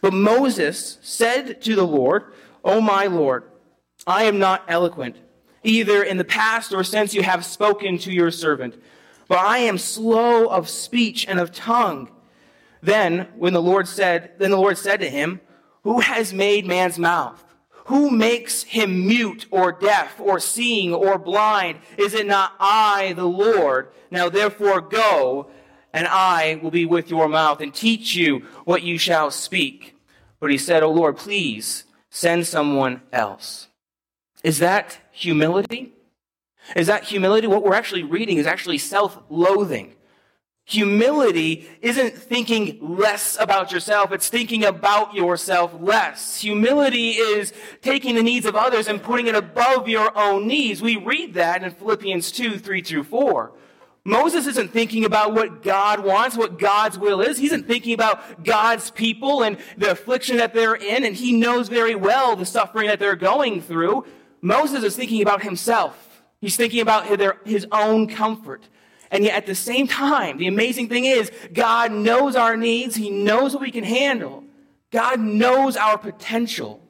But 0.00 0.14
Moses 0.14 0.98
said 1.02 1.60
to 1.62 1.74
the 1.74 1.86
Lord, 1.86 2.32
O 2.64 2.80
my 2.80 3.06
Lord, 3.06 3.44
I 4.06 4.24
am 4.24 4.38
not 4.38 4.64
eloquent 4.68 5.16
either 5.64 6.02
in 6.02 6.16
the 6.16 6.24
past 6.24 6.72
or 6.72 6.84
since 6.84 7.14
you 7.14 7.22
have 7.22 7.44
spoken 7.44 7.98
to 7.98 8.12
your 8.12 8.30
servant. 8.30 8.80
But 9.28 9.38
I 9.38 9.58
am 9.58 9.78
slow 9.78 10.46
of 10.46 10.68
speech 10.68 11.26
and 11.28 11.40
of 11.40 11.52
tongue. 11.52 12.10
Then, 12.82 13.28
when 13.36 13.52
the 13.52 13.62
Lord 13.62 13.86
said, 13.86 14.32
then 14.38 14.50
the 14.50 14.56
Lord 14.56 14.76
said 14.76 15.00
to 15.00 15.08
him, 15.08 15.40
Who 15.84 16.00
has 16.00 16.32
made 16.32 16.66
man's 16.66 16.98
mouth? 16.98 17.42
Who 17.86 18.10
makes 18.10 18.62
him 18.62 19.06
mute 19.06 19.46
or 19.50 19.72
deaf 19.72 20.20
or 20.20 20.38
seeing 20.38 20.94
or 20.94 21.18
blind? 21.18 21.78
Is 21.96 22.14
it 22.14 22.26
not 22.26 22.52
I, 22.60 23.12
the 23.14 23.24
Lord? 23.24 23.92
Now 24.10 24.28
therefore 24.28 24.80
go, 24.80 25.50
and 25.92 26.06
I 26.06 26.60
will 26.62 26.70
be 26.70 26.86
with 26.86 27.10
your 27.10 27.28
mouth 27.28 27.60
and 27.60 27.74
teach 27.74 28.14
you 28.14 28.46
what 28.64 28.82
you 28.82 28.98
shall 28.98 29.30
speak. 29.30 29.96
But 30.38 30.50
he 30.50 30.58
said, 30.58 30.82
O 30.82 30.90
Lord, 30.90 31.16
please 31.16 31.84
send 32.10 32.46
someone 32.46 33.00
else. 33.12 33.68
Is 34.42 34.58
that 34.58 34.98
humility? 35.10 35.92
Is 36.76 36.86
that 36.86 37.04
humility? 37.04 37.46
What 37.46 37.62
we're 37.62 37.74
actually 37.74 38.02
reading 38.02 38.38
is 38.38 38.46
actually 38.46 38.78
self 38.78 39.18
loathing. 39.28 39.94
Humility 40.64 41.68
isn't 41.80 42.16
thinking 42.16 42.78
less 42.80 43.36
about 43.40 43.72
yourself, 43.72 44.12
it's 44.12 44.28
thinking 44.28 44.64
about 44.64 45.12
yourself 45.12 45.74
less. 45.80 46.40
Humility 46.40 47.10
is 47.10 47.52
taking 47.80 48.14
the 48.14 48.22
needs 48.22 48.46
of 48.46 48.54
others 48.54 48.86
and 48.86 49.02
putting 49.02 49.26
it 49.26 49.34
above 49.34 49.88
your 49.88 50.16
own 50.16 50.46
needs. 50.46 50.80
We 50.80 50.96
read 50.96 51.34
that 51.34 51.64
in 51.64 51.72
Philippians 51.72 52.30
2 52.30 52.58
3 52.58 52.82
through 52.82 53.04
4. 53.04 53.52
Moses 54.04 54.46
isn't 54.48 54.72
thinking 54.72 55.04
about 55.04 55.32
what 55.32 55.62
God 55.62 56.00
wants, 56.00 56.36
what 56.36 56.58
God's 56.58 56.98
will 56.98 57.20
is. 57.20 57.38
He 57.38 57.46
isn't 57.46 57.68
thinking 57.68 57.94
about 57.94 58.42
God's 58.42 58.90
people 58.90 59.44
and 59.44 59.56
the 59.76 59.92
affliction 59.92 60.38
that 60.38 60.54
they're 60.54 60.74
in, 60.74 61.04
and 61.04 61.14
he 61.14 61.32
knows 61.32 61.68
very 61.68 61.94
well 61.94 62.34
the 62.34 62.46
suffering 62.46 62.88
that 62.88 62.98
they're 62.98 63.14
going 63.14 63.62
through. 63.62 64.04
Moses 64.42 64.82
is 64.82 64.96
thinking 64.96 65.22
about 65.22 65.42
himself. 65.42 66.22
He's 66.40 66.56
thinking 66.56 66.80
about 66.80 67.06
his 67.46 67.66
own 67.70 68.08
comfort. 68.08 68.68
And 69.12 69.24
yet 69.24 69.36
at 69.36 69.46
the 69.46 69.54
same 69.54 69.86
time, 69.86 70.38
the 70.38 70.48
amazing 70.48 70.88
thing 70.88 71.04
is, 71.04 71.30
God 71.52 71.92
knows 71.92 72.34
our 72.34 72.56
needs. 72.56 72.96
He 72.96 73.10
knows 73.10 73.52
what 73.52 73.62
we 73.62 73.70
can 73.70 73.84
handle. 73.84 74.42
God 74.90 75.20
knows 75.20 75.76
our 75.76 75.96
potential. 75.96 76.80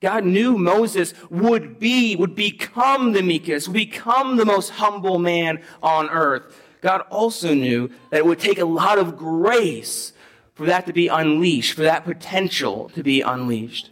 God 0.00 0.24
knew 0.24 0.58
Moses 0.58 1.14
would 1.30 1.78
be, 1.78 2.16
would 2.16 2.34
become 2.34 3.12
the 3.12 3.22
meekest, 3.22 3.68
would 3.68 3.74
become 3.74 4.36
the 4.36 4.44
most 4.44 4.70
humble 4.70 5.20
man 5.20 5.62
on 5.80 6.10
earth. 6.10 6.60
God 6.80 7.02
also 7.10 7.54
knew 7.54 7.88
that 8.10 8.18
it 8.18 8.26
would 8.26 8.40
take 8.40 8.58
a 8.58 8.64
lot 8.64 8.98
of 8.98 9.16
grace 9.16 10.12
for 10.54 10.66
that 10.66 10.86
to 10.86 10.92
be 10.92 11.06
unleashed, 11.06 11.74
for 11.74 11.82
that 11.82 12.04
potential 12.04 12.90
to 12.94 13.02
be 13.04 13.20
unleashed. 13.20 13.90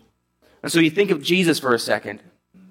And 0.62 0.72
so 0.72 0.80
you 0.80 0.90
think 0.90 1.12
of 1.12 1.22
Jesus 1.22 1.60
for 1.60 1.72
a 1.72 1.78
second. 1.78 2.20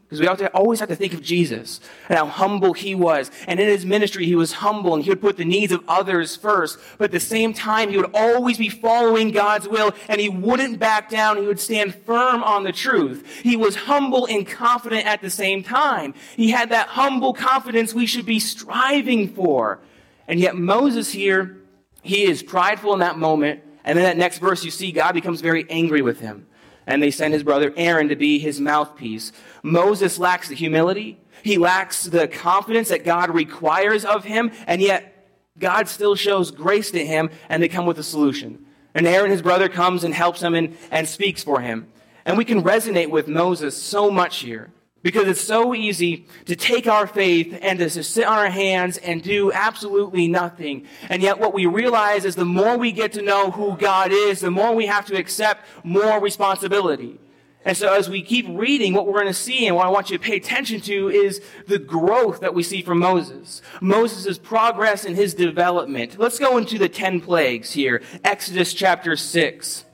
Because 0.10 0.40
we 0.40 0.48
always 0.48 0.80
have 0.80 0.90
to 0.90 0.96
think 0.96 1.14
of 1.14 1.22
Jesus 1.22 1.80
and 2.08 2.18
how 2.18 2.26
humble 2.26 2.74
he 2.74 2.96
was. 2.96 3.30
And 3.48 3.60
in 3.60 3.68
his 3.68 3.86
ministry, 3.86 4.26
he 4.26 4.34
was 4.34 4.54
humble 4.54 4.96
and 4.96 5.04
he 5.04 5.10
would 5.12 5.22
put 5.22 5.38
the 5.38 5.46
needs 5.46 5.72
of 5.72 5.84
others 5.88 6.36
first. 6.36 6.80
But 6.98 7.06
at 7.06 7.12
the 7.12 7.20
same 7.20 7.54
time, 7.54 7.92
he 7.92 7.98
would 7.98 8.10
always 8.16 8.58
be 8.58 8.70
following 8.70 9.30
God's 9.30 9.68
will 9.68 9.94
and 10.08 10.20
he 10.20 10.28
wouldn't 10.28 10.80
back 10.80 11.12
down. 11.12 11.38
He 11.38 11.46
would 11.46 11.60
stand 11.60 11.94
firm 11.94 12.44
on 12.44 12.64
the 12.64 12.72
truth. 12.72 13.42
He 13.44 13.56
was 13.56 13.76
humble 13.76 14.26
and 14.26 14.48
confident 14.48 15.06
at 15.06 15.22
the 15.22 15.30
same 15.30 15.62
time. 15.62 16.16
He 16.36 16.50
had 16.50 16.72
that 16.72 16.88
humble 16.88 17.34
confidence 17.34 17.94
we 17.94 18.08
should 18.08 18.26
be 18.26 18.40
striving 18.40 19.36
for. 19.36 19.80
And 20.28 20.40
yet 20.40 20.56
Moses 20.56 21.12
here, 21.12 21.58
he 22.02 22.24
is 22.24 22.42
prideful 22.42 22.94
in 22.94 23.00
that 23.02 23.20
moment. 23.20 23.62
And 23.84 23.96
then 23.96 24.06
that 24.06 24.18
next 24.18 24.40
verse, 24.40 24.66
you 24.66 24.72
see 24.72 24.92
God 24.92 25.12
becomes 25.12 25.42
very 25.42 25.70
angry 25.70 26.02
with 26.02 26.20
him 26.20 26.48
and 26.90 27.02
they 27.04 27.12
send 27.12 27.34
his 27.34 27.44
brother 27.44 27.72
Aaron 27.78 28.10
to 28.10 28.16
be 28.16 28.40
his 28.40 28.60
mouthpiece. 28.60 29.32
Moses 29.62 30.18
lacks 30.18 30.50
the 30.50 30.56
humility. 30.56 31.20
He 31.44 31.58
lacks 31.58 32.04
the 32.04 32.28
confidence 32.28 32.90
that 32.90 33.06
God 33.06 33.30
requires 33.30 34.04
of 34.04 34.26
him, 34.26 34.52
and 34.66 34.82
yet 34.82 35.28
God 35.58 35.88
still 35.88 36.16
shows 36.16 36.50
grace 36.50 36.90
to 36.92 37.06
him, 37.06 37.30
and 37.48 37.62
they 37.62 37.70
come 37.70 37.86
with 37.86 38.00
a 38.00 38.04
solution. 38.04 38.66
And 38.96 39.06
Aaron, 39.06 39.30
his 39.30 39.44
brother, 39.44 39.70
comes 39.70 40.04
and 40.04 40.14
helps 40.14 40.42
him 40.42 40.56
and, 40.56 40.76
and 40.90 41.08
speaks 41.08 41.44
for 41.44 41.62
him. 41.62 41.88
And 42.26 42.38
we 42.38 42.44
can 42.44 42.64
resonate 42.64 43.12
with 43.12 43.28
Moses 43.28 43.82
so 43.82 44.10
much 44.10 44.40
here. 44.40 44.72
Because 45.02 45.28
it's 45.28 45.42
so 45.42 45.74
easy 45.74 46.28
to 46.46 46.56
take 46.56 46.86
our 46.88 47.08
faith 47.08 47.58
and 47.62 47.80
to 47.80 47.90
sit 47.90 48.26
on 48.26 48.38
our 48.38 48.50
hands 48.50 48.98
and 48.98 49.24
do 49.24 49.52
absolutely 49.52 50.28
nothing. 50.28 50.86
And 51.10 51.22
yet 51.22 51.40
what 51.40 51.54
we 51.54 51.66
realize 51.66 52.26
is 52.26 52.36
the 52.36 52.44
more 52.44 52.78
we 52.78 52.92
get 52.92 53.14
to 53.14 53.22
know 53.22 53.52
who 53.52 53.78
God 53.78 54.12
is, 54.12 54.42
the 54.42 54.52
more 54.52 54.76
we 54.76 54.88
have 54.88 55.06
to 55.06 55.16
accept 55.16 55.66
more 55.84 56.20
responsibility. 56.20 57.18
And 57.66 57.76
so 57.76 57.94
as 57.94 58.10
we 58.10 58.22
keep 58.22 58.46
reading, 58.50 58.94
what 58.94 59.06
we're 59.06 59.20
going 59.20 59.28
to 59.28 59.34
see 59.34 59.68
and 59.68 59.76
what 59.76 59.86
I 59.86 59.90
want 59.90 60.10
you 60.10 60.18
to 60.18 60.24
pay 60.24 60.38
attention 60.38 60.80
to 60.82 61.10
is 61.10 61.42
the 61.68 61.80
growth 61.80 62.40
that 62.40 62.54
we 62.54 62.64
see 62.64 62.82
from 62.82 63.00
Moses. 63.00 63.62
Moses' 63.82 64.38
progress 64.38 65.04
and 65.04 65.16
his 65.16 65.34
development. 65.34 66.18
Let's 66.18 66.40
go 66.40 66.58
into 66.58 66.78
the 66.78 66.90
10 66.90 67.22
plagues 67.22 67.74
here. 67.74 68.02
Exodus 68.24 68.74
chapter 68.74 69.16
6. 69.16 69.86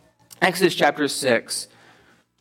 Exodus 0.41 0.75
chapter 0.75 1.07
6. 1.07 1.67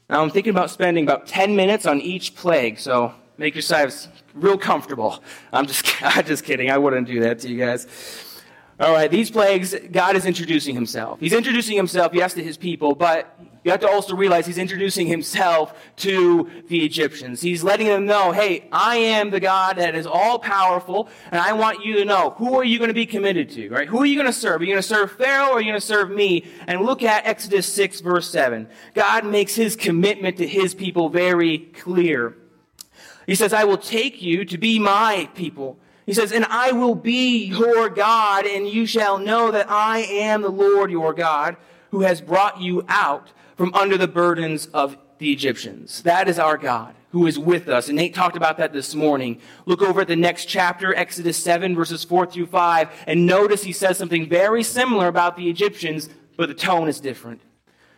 Now 0.09 0.23
I'm 0.23 0.31
thinking 0.31 0.51
about 0.51 0.71
spending 0.71 1.05
about 1.05 1.27
10 1.27 1.57
minutes 1.57 1.87
on 1.87 2.01
each 2.01 2.35
plague, 2.35 2.79
so 2.79 3.15
make 3.39 3.55
yourselves 3.55 4.09
real 4.35 4.59
comfortable. 4.59 5.23
I'm 5.53 5.67
just, 5.67 6.03
I'm 6.03 6.25
just 6.25 6.45
kidding. 6.45 6.71
I 6.71 6.79
wouldn't 6.79 7.07
do 7.07 7.21
that 7.21 7.39
to 7.41 7.49
you 7.49 7.59
guys. 7.59 7.87
All 8.81 8.93
right, 8.93 9.09
these 9.09 9.31
plagues, 9.31 9.73
God 9.93 10.17
is 10.17 10.27
introducing 10.27 10.75
himself. 10.75 11.21
He's 11.21 11.33
introducing 11.33 11.77
himself, 11.77 12.13
yes, 12.13 12.35
to 12.35 12.43
his 12.43 12.57
people, 12.57 12.97
but 12.97 13.39
you 13.63 13.71
have 13.71 13.81
to 13.81 13.89
also 13.89 14.17
realize 14.17 14.47
he's 14.47 14.59
introducing 14.59 15.07
himself 15.07 15.75
to 15.99 16.51
the 16.69 16.85
Egyptians. 16.85 17.41
He's 17.41 17.63
letting 17.63 17.87
them 17.87 18.05
know, 18.05 18.33
hey, 18.33 18.69
I 18.73 18.97
am 18.97 19.31
the 19.31 19.39
God 19.39 19.77
that 19.77 19.95
is 19.95 20.07
all 20.07 20.41
powerful, 20.41 21.09
and 21.31 21.41
I 21.41 21.53
want 21.53 21.85
you 21.85 21.99
to 21.99 22.05
know 22.05 22.31
who 22.37 22.57
are 22.57 22.65
you 22.65 22.79
going 22.79 22.89
to 22.89 22.95
be 22.95 23.07
committed 23.07 23.49
to, 23.51 23.71
right? 23.71 23.87
Who 23.87 24.03
are 24.03 24.07
you 24.07 24.17
going 24.17 24.27
to 24.27 24.33
serve? 24.33 24.61
Are 24.61 24.65
you 24.65 24.73
going 24.73 24.83
to 24.83 24.89
serve 24.89 25.13
Pharaoh 25.13 25.51
or 25.51 25.59
are 25.59 25.61
you 25.61 25.71
going 25.71 25.81
to 25.81 25.87
serve 25.87 26.11
me? 26.11 26.45
And 26.67 26.81
look 26.81 27.05
at 27.05 27.25
Exodus 27.27 27.73
6 27.73 28.01
verse 28.01 28.29
7. 28.29 28.69
God 28.93 29.25
makes 29.25 29.55
his 29.55 29.77
commitment 29.77 30.39
to 30.39 30.49
his 30.49 30.75
people 30.75 31.09
very 31.11 31.59
clear. 31.59 32.37
He 33.25 33.37
says, 33.37 33.53
I 33.53 33.65
will 33.65 33.79
take 33.79 34.21
you 34.21 34.45
to 34.45 34.59
be 34.59 34.81
my 34.81 35.29
people. 35.35 35.79
He 36.07 36.13
says, 36.13 36.33
and 36.33 36.45
I 36.47 36.73
will 36.73 36.95
be 36.95 37.47
your 37.47 37.89
God, 37.89 38.47
and 38.47 38.69
you 38.69 38.87
shall 38.87 39.19
know 39.19 39.51
that 39.51 39.71
I 39.71 40.01
am 40.01 40.43
the 40.43 40.51
Lord 40.51 40.91
your 40.91 41.15
God, 41.15 41.57
who 41.91 42.01
has 42.01 42.21
brought 42.21 42.61
you 42.61 42.85
out 42.89 43.31
from 43.57 43.73
under 43.75 43.97
the 43.97 44.09
burdens 44.09 44.67
of 44.67 44.99
the 45.19 45.33
Egyptians. 45.33 46.03
That 46.03 46.29
is 46.29 46.39
our 46.39 46.57
God 46.57 46.95
who 47.15 47.29
is 47.29 47.39
with 47.39 47.69
us. 47.69 47.87
And 47.87 47.97
Nate 47.97 48.13
talked 48.13 48.37
about 48.37 48.59
that 48.59 48.73
this 48.73 48.93
morning. 48.93 49.41
Look 49.67 49.83
over 49.83 50.01
at 50.01 50.09
the 50.09 50.17
next 50.17 50.47
chapter, 50.47 50.93
Exodus 50.97 51.37
7, 51.37 51.77
verses 51.77 52.03
4 52.03 52.27
through 52.27 52.47
5, 52.47 52.89
and 53.07 53.25
notice 53.25 53.63
he 53.63 53.73
says 53.73 53.97
something 53.97 54.29
very 54.29 54.65
similar 54.65 55.07
about 55.07 55.37
the 55.37 55.49
Egyptians, 55.49 56.09
but 56.37 56.49
the 56.49 56.55
tone 56.55 56.89
is 56.89 56.99
different. 56.99 57.41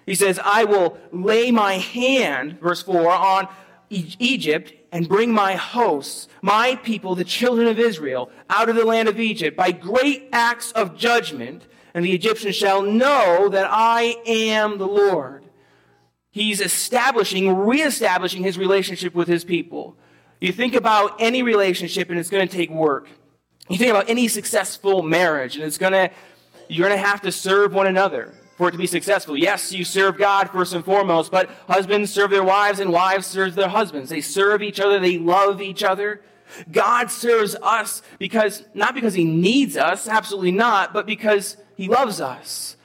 He 0.04 0.14
says, 0.14 0.38
I 0.44 0.64
will 0.64 0.98
lay 1.12 1.50
my 1.50 1.78
hand, 1.78 2.60
verse 2.60 2.82
4, 2.82 3.10
on 3.10 3.48
Egypt 3.88 4.74
and 4.92 5.08
bring 5.08 5.32
my 5.32 5.54
hosts, 5.54 6.28
my 6.42 6.76
people, 6.76 7.14
the 7.14 7.24
children 7.24 7.66
of 7.68 7.78
Israel, 7.78 8.30
out 8.48 8.68
of 8.68 8.76
the 8.76 8.84
land 8.84 9.08
of 9.08 9.18
Egypt 9.18 9.56
by 9.56 9.72
great 9.72 10.28
acts 10.32 10.72
of 10.72 10.96
judgment, 10.96 11.66
and 11.94 12.04
the 12.04 12.12
Egyptians 12.12 12.56
shall 12.56 12.82
know 12.82 13.48
that 13.48 13.66
I 13.70 14.16
am 14.26 14.78
the 14.78 14.86
Lord. 14.86 15.44
He's 16.30 16.60
establishing, 16.60 17.54
reestablishing 17.54 18.42
his 18.42 18.58
relationship 18.58 19.14
with 19.14 19.28
his 19.28 19.44
people. 19.44 19.96
You 20.40 20.52
think 20.52 20.74
about 20.74 21.16
any 21.18 21.42
relationship 21.42 22.10
and 22.10 22.18
it's 22.18 22.28
going 22.28 22.46
to 22.46 22.54
take 22.54 22.70
work. 22.70 23.08
You 23.68 23.78
think 23.78 23.90
about 23.90 24.10
any 24.10 24.28
successful 24.28 25.02
marriage 25.02 25.56
and 25.56 25.64
it's 25.64 25.78
going 25.78 25.94
to, 25.94 26.10
you're 26.68 26.86
going 26.88 27.00
to 27.00 27.06
have 27.06 27.22
to 27.22 27.32
serve 27.32 27.72
one 27.72 27.86
another 27.86 28.34
for 28.56 28.68
it 28.68 28.72
to 28.72 28.78
be 28.78 28.86
successful. 28.86 29.36
Yes, 29.36 29.72
you 29.72 29.84
serve 29.84 30.18
God 30.18 30.50
first 30.50 30.72
and 30.74 30.84
foremost, 30.84 31.30
but 31.30 31.50
husbands 31.68 32.12
serve 32.12 32.30
their 32.30 32.42
wives 32.42 32.80
and 32.80 32.90
wives 32.90 33.26
serve 33.26 33.54
their 33.54 33.68
husbands. 33.68 34.10
They 34.10 34.22
serve 34.22 34.62
each 34.62 34.80
other. 34.80 34.98
They 34.98 35.18
love 35.18 35.60
each 35.60 35.82
other. 35.82 36.22
God 36.70 37.10
serves 37.10 37.54
us 37.56 38.02
because, 38.18 38.64
not 38.72 38.94
because 38.94 39.14
he 39.14 39.24
needs 39.24 39.76
us, 39.76 40.08
absolutely 40.08 40.52
not, 40.52 40.94
but 40.94 41.06
because 41.06 41.56
he 41.76 41.88
loves 41.88 42.20
us. 42.20 42.76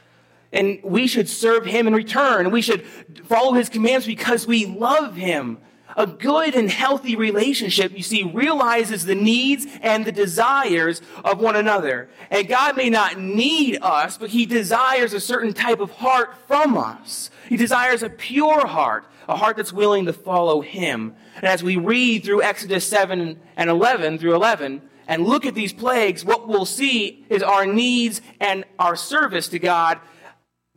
And 0.52 0.80
we 0.84 1.08
should 1.08 1.30
serve 1.30 1.66
him 1.66 1.88
in 1.88 1.94
return. 1.94 2.52
We 2.52 2.62
should 2.62 2.86
follow 3.24 3.54
his 3.54 3.70
commands 3.70 4.06
because 4.06 4.46
we 4.46 4.66
love 4.66 5.16
him. 5.16 5.60
A 5.98 6.08
good 6.08 6.56
and 6.56 6.70
healthy 6.70 7.16
relationship, 7.16 7.92
you 7.96 8.04
see, 8.04 8.24
realizes 8.24 9.06
the 9.06 9.16
needs 9.16 9.66
and 9.82 10.06
the 10.06 10.12
desires 10.12 11.02
of 11.24 11.40
one 11.40 11.56
another. 11.56 12.10
And 12.30 12.48
God 12.48 12.78
may 12.78 12.90
not 12.90 13.20
need 13.20 13.80
us, 13.82 14.18
but 14.18 14.30
he 14.30 14.46
desires 14.46 15.14
a 15.14 15.20
certain 15.20 15.54
type 15.54 15.80
of 15.80 15.92
heart 15.92 16.36
from 16.48 16.78
us. 16.78 17.30
He 17.50 17.58
desires 17.58 18.04
a 18.04 18.10
pure 18.10 18.68
heart, 18.68 19.06
a 19.28 19.36
heart 19.36 19.58
that's 19.58 19.74
willing 19.74 20.06
to 20.06 20.14
follow 20.14 20.62
him. 20.62 21.16
And 21.36 21.46
as 21.46 21.64
we 21.64 21.78
read 21.78 22.24
through 22.24 22.44
Exodus 22.44 22.88
7 22.88 23.40
and 23.58 23.70
11 23.70 24.20
through 24.20 24.36
11, 24.36 24.82
and 25.08 25.26
look 25.26 25.46
at 25.46 25.56
these 25.56 25.74
plagues, 25.74 26.24
what 26.24 26.48
we'll 26.48 26.66
see 26.66 27.26
is 27.30 27.44
our 27.44 27.66
needs 27.66 28.22
and 28.40 28.64
our 28.80 28.96
service 28.96 29.50
to 29.50 29.60
God 29.60 30.00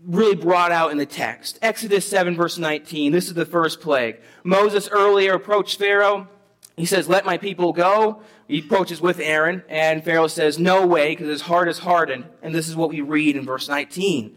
really 0.06 0.36
brought 0.36 0.72
out 0.72 0.90
in 0.90 0.98
the 0.98 1.06
text. 1.06 1.58
Exodus 1.62 2.06
7, 2.06 2.36
verse 2.36 2.58
19. 2.58 3.12
This 3.12 3.28
is 3.28 3.34
the 3.34 3.46
first 3.46 3.80
plague. 3.80 4.18
Moses 4.42 4.88
earlier 4.88 5.34
approached 5.34 5.78
Pharaoh. 5.78 6.28
He 6.76 6.86
says, 6.86 7.08
Let 7.08 7.24
my 7.24 7.38
people 7.38 7.72
go. 7.72 8.22
He 8.48 8.58
approaches 8.58 9.00
with 9.00 9.20
Aaron, 9.20 9.62
and 9.68 10.04
Pharaoh 10.04 10.26
says, 10.26 10.58
No 10.58 10.86
way, 10.86 11.12
because 11.12 11.28
his 11.28 11.42
heart 11.42 11.68
is 11.68 11.78
hardened. 11.78 12.24
And 12.42 12.54
this 12.54 12.68
is 12.68 12.76
what 12.76 12.90
we 12.90 13.00
read 13.00 13.36
in 13.36 13.44
verse 13.44 13.68
19. 13.68 14.36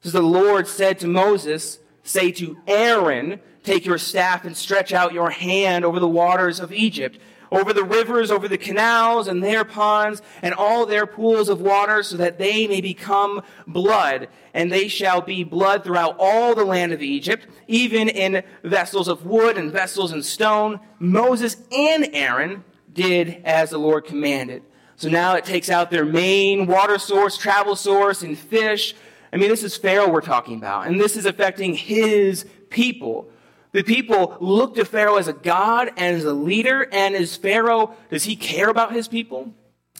Says 0.00 0.12
the 0.12 0.22
Lord 0.22 0.66
said 0.66 0.98
to 1.00 1.06
Moses, 1.06 1.78
Say 2.02 2.32
to 2.32 2.56
Aaron, 2.66 3.40
Take 3.62 3.84
your 3.84 3.98
staff 3.98 4.44
and 4.44 4.56
stretch 4.56 4.92
out 4.92 5.12
your 5.12 5.30
hand 5.30 5.84
over 5.84 6.00
the 6.00 6.08
waters 6.08 6.58
of 6.58 6.72
Egypt 6.72 7.18
over 7.52 7.72
the 7.72 7.84
rivers, 7.84 8.30
over 8.30 8.48
the 8.48 8.58
canals 8.58 9.28
and 9.28 9.44
their 9.44 9.64
ponds, 9.64 10.22
and 10.40 10.54
all 10.54 10.86
their 10.86 11.06
pools 11.06 11.48
of 11.48 11.60
water, 11.60 12.02
so 12.02 12.16
that 12.16 12.38
they 12.38 12.66
may 12.66 12.80
become 12.80 13.42
blood. 13.66 14.28
And 14.54 14.72
they 14.72 14.88
shall 14.88 15.20
be 15.20 15.44
blood 15.44 15.84
throughout 15.84 16.16
all 16.18 16.54
the 16.54 16.64
land 16.64 16.92
of 16.92 17.02
Egypt, 17.02 17.46
even 17.68 18.08
in 18.08 18.42
vessels 18.64 19.06
of 19.06 19.26
wood 19.26 19.58
and 19.58 19.70
vessels 19.70 20.12
in 20.12 20.22
stone. 20.22 20.80
Moses 20.98 21.56
and 21.70 22.08
Aaron 22.12 22.64
did 22.92 23.42
as 23.44 23.70
the 23.70 23.78
Lord 23.78 24.06
commanded. 24.06 24.62
So 24.96 25.08
now 25.08 25.34
it 25.34 25.44
takes 25.44 25.68
out 25.68 25.90
their 25.90 26.04
main 26.04 26.66
water 26.66 26.98
source, 26.98 27.36
travel 27.36 27.76
source, 27.76 28.22
and 28.22 28.38
fish. 28.38 28.94
I 29.32 29.36
mean, 29.36 29.48
this 29.48 29.62
is 29.62 29.76
Pharaoh 29.76 30.10
we're 30.10 30.20
talking 30.20 30.56
about, 30.56 30.86
and 30.86 31.00
this 31.00 31.16
is 31.16 31.26
affecting 31.26 31.74
his 31.74 32.46
people. 32.70 33.28
The 33.72 33.82
people 33.82 34.36
look 34.40 34.74
to 34.74 34.84
Pharaoh 34.84 35.16
as 35.16 35.28
a 35.28 35.32
god 35.32 35.88
and 35.96 36.16
as 36.16 36.24
a 36.24 36.32
leader, 36.32 36.86
and 36.92 37.14
is 37.14 37.36
Pharaoh, 37.36 37.94
does 38.10 38.24
he 38.24 38.36
care 38.36 38.68
about 38.68 38.92
his 38.92 39.08
people? 39.08 39.52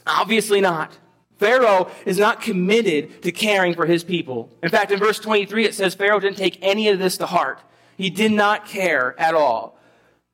Obviously 0.06 0.60
not. 0.60 0.98
Pharaoh 1.38 1.90
is 2.06 2.18
not 2.18 2.40
committed 2.40 3.22
to 3.22 3.32
caring 3.32 3.74
for 3.74 3.86
his 3.86 4.04
people. 4.04 4.50
In 4.62 4.68
fact, 4.68 4.92
in 4.92 4.98
verse 4.98 5.18
23, 5.18 5.64
it 5.64 5.74
says 5.74 5.94
Pharaoh 5.94 6.20
didn't 6.20 6.36
take 6.36 6.58
any 6.62 6.88
of 6.88 6.98
this 6.98 7.16
to 7.16 7.26
heart. 7.26 7.60
He 7.96 8.10
did 8.10 8.30
not 8.30 8.66
care 8.66 9.18
at 9.18 9.34
all. 9.34 9.78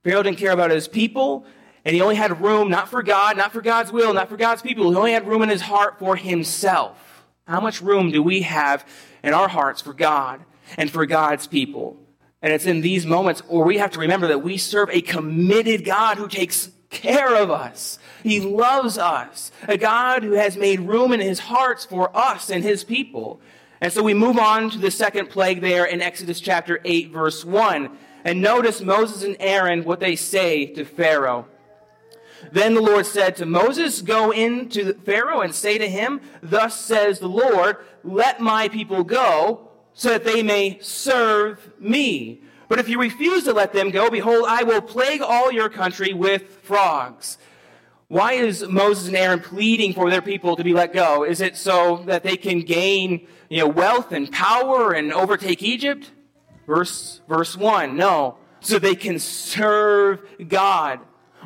Pharaoh 0.05 0.23
didn't 0.23 0.39
care 0.39 0.53
about 0.53 0.71
his 0.71 0.89
people, 0.89 1.47
and 1.85 1.95
he 1.95 2.03
only 2.03 2.17
had 2.17 2.41
room, 2.41 2.69
not 2.69 2.89
for 2.89 3.03
God, 3.03 3.37
not 3.37 3.53
for 3.53 3.63
God's 3.63 3.93
will, 3.93 4.13
not 4.13 4.29
for 4.29 4.37
God's 4.37 4.63
people. 4.63 4.91
He 4.91 4.97
only 4.97 5.13
had 5.13 5.27
room 5.27 5.43
in 5.43 5.49
his 5.49 5.63
heart 5.63 5.99
for 5.99 6.17
himself. 6.17 7.25
How 7.47 7.61
much 7.61 7.81
room 7.81 8.11
do 8.11 8.23
we 8.23 8.43
have 8.43 8.87
in 9.23 9.33
our 9.33 9.49
hearts 9.49 9.81
for 9.81 9.95
God 9.95 10.41
and 10.77 10.91
for 10.91 11.07
God's 11.07 11.47
people? 11.47 11.97
And 12.41 12.53
it's 12.53 12.67
in 12.67 12.81
these 12.81 13.05
moments 13.05 13.41
where 13.49 13.65
we 13.65 13.79
have 13.79 13.91
to 13.93 13.99
remember 13.99 14.29
that 14.29 14.43
we 14.43 14.59
serve 14.59 14.91
a 14.91 15.01
committed 15.01 15.85
God 15.85 16.19
who 16.19 16.29
takes 16.29 16.71
care 16.91 17.35
of 17.35 17.51
us. 17.51 17.99
He 18.23 18.41
loves 18.41 18.97
us. 18.97 19.51
A 19.67 19.77
God 19.77 20.23
who 20.23 20.33
has 20.33 20.57
made 20.57 20.81
room 20.81 21.13
in 21.13 21.21
his 21.21 21.41
hearts 21.41 21.85
for 21.85 22.17
us 22.17 22.51
and 22.51 22.63
his 22.63 22.85
people. 22.85 23.41
And 23.81 23.93
so 23.93 24.03
we 24.03 24.15
move 24.15 24.39
on 24.39 24.71
to 24.71 24.79
the 24.79 24.91
second 24.91 25.31
plague 25.31 25.61
there 25.61 25.85
in 25.85 26.01
Exodus 26.01 26.41
chapter 26.41 26.81
8 26.85 27.11
verse 27.11 27.45
1. 27.45 27.97
And 28.25 28.41
notice 28.41 28.81
Moses 28.81 29.23
and 29.23 29.37
Aaron, 29.41 29.85
what 29.85 30.01
they 30.01 30.17
say 30.17 30.67
to 30.67 30.85
Pharaoh. 30.85 31.47
Then 32.53 32.75
the 32.75 32.81
Lord 32.81 33.07
said 33.07 33.37
to 33.37 33.47
Moses, 33.47 34.01
Go 34.01 34.33
in 34.33 34.69
to 34.71 34.95
Pharaoh 34.95 35.41
and 35.41 35.55
say 35.55 35.79
to 35.79 35.89
him, 35.89 36.21
Thus 36.43 36.81
says 36.81 37.19
the 37.19 37.29
Lord, 37.29 37.79
let 38.05 38.41
my 38.41 38.69
people 38.69 39.05
go, 39.05 39.68
so 39.99 40.11
that 40.11 40.23
they 40.23 40.45
may 40.45 40.79
serve 40.81 41.73
me. 41.81 42.41
But 42.69 42.79
if 42.79 42.89
you 42.89 43.01
refuse 43.01 43.43
to 43.45 43.53
let 43.53 43.73
them 43.73 43.91
go, 43.91 44.09
behold, 44.09 44.45
I 44.47 44.63
will 44.63 44.81
plague 44.81 45.21
all 45.21 45.51
your 45.51 45.69
country 45.69 46.13
with 46.13 46.61
frogs. 46.63 47.37
Why 48.07 48.35
is 48.35 48.63
Moses 48.69 49.09
and 49.09 49.17
Aaron 49.17 49.41
pleading 49.41 49.95
for 49.95 50.09
their 50.09 50.23
people 50.23 50.55
to 50.55 50.63
be 50.63 50.73
let 50.73 50.93
go? 50.93 51.25
Is 51.25 51.41
it 51.41 51.57
so 51.57 52.05
that 52.07 52.23
they 52.23 52.37
can 52.37 52.61
gain 52.61 53.27
you 53.49 53.59
know, 53.59 53.67
wealth 53.67 54.13
and 54.13 54.31
power 54.31 54.93
and 54.93 55.13
overtake 55.13 55.65
Egypt? 55.65 56.13
Verse, 56.65 57.21
verse 57.29 57.57
1. 57.57 57.97
No. 57.97 58.39
So 58.61 58.79
they 58.79 58.95
can 58.95 59.19
serve 59.19 60.23
God. 60.47 61.01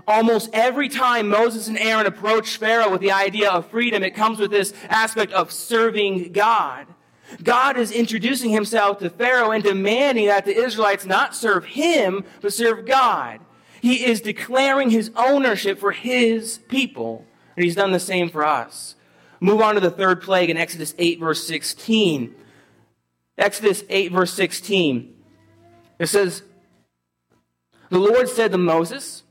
Almost 0.06 0.50
every 0.52 0.90
time 0.90 1.28
Moses 1.28 1.68
and 1.68 1.78
Aaron 1.78 2.04
approach 2.04 2.58
Pharaoh 2.58 2.90
with 2.90 3.00
the 3.00 3.12
idea 3.12 3.50
of 3.50 3.70
freedom, 3.70 4.02
it 4.02 4.14
comes 4.14 4.38
with 4.38 4.50
this 4.50 4.74
aspect 4.90 5.32
of 5.32 5.50
serving 5.50 6.32
God. 6.32 6.86
God 7.42 7.76
is 7.76 7.92
introducing 7.92 8.50
himself 8.50 8.98
to 8.98 9.10
Pharaoh 9.10 9.50
and 9.50 9.62
demanding 9.62 10.26
that 10.26 10.44
the 10.44 10.56
Israelites 10.56 11.06
not 11.06 11.34
serve 11.34 11.64
him, 11.64 12.24
but 12.40 12.52
serve 12.52 12.86
God. 12.86 13.40
He 13.80 14.04
is 14.04 14.20
declaring 14.20 14.90
his 14.90 15.10
ownership 15.16 15.78
for 15.78 15.92
his 15.92 16.58
people. 16.68 17.26
And 17.56 17.64
he's 17.64 17.74
done 17.74 17.92
the 17.92 18.00
same 18.00 18.30
for 18.30 18.44
us. 18.44 18.94
Move 19.40 19.60
on 19.60 19.74
to 19.74 19.80
the 19.80 19.90
third 19.90 20.22
plague 20.22 20.50
in 20.50 20.56
Exodus 20.56 20.94
8, 20.98 21.18
verse 21.18 21.46
16. 21.46 22.34
Exodus 23.36 23.82
8, 23.88 24.12
verse 24.12 24.32
16. 24.34 25.14
It 25.98 26.06
says, 26.06 26.42
The 27.90 27.98
Lord 27.98 28.28
said 28.28 28.52
to 28.52 28.58
Moses, 28.58 29.24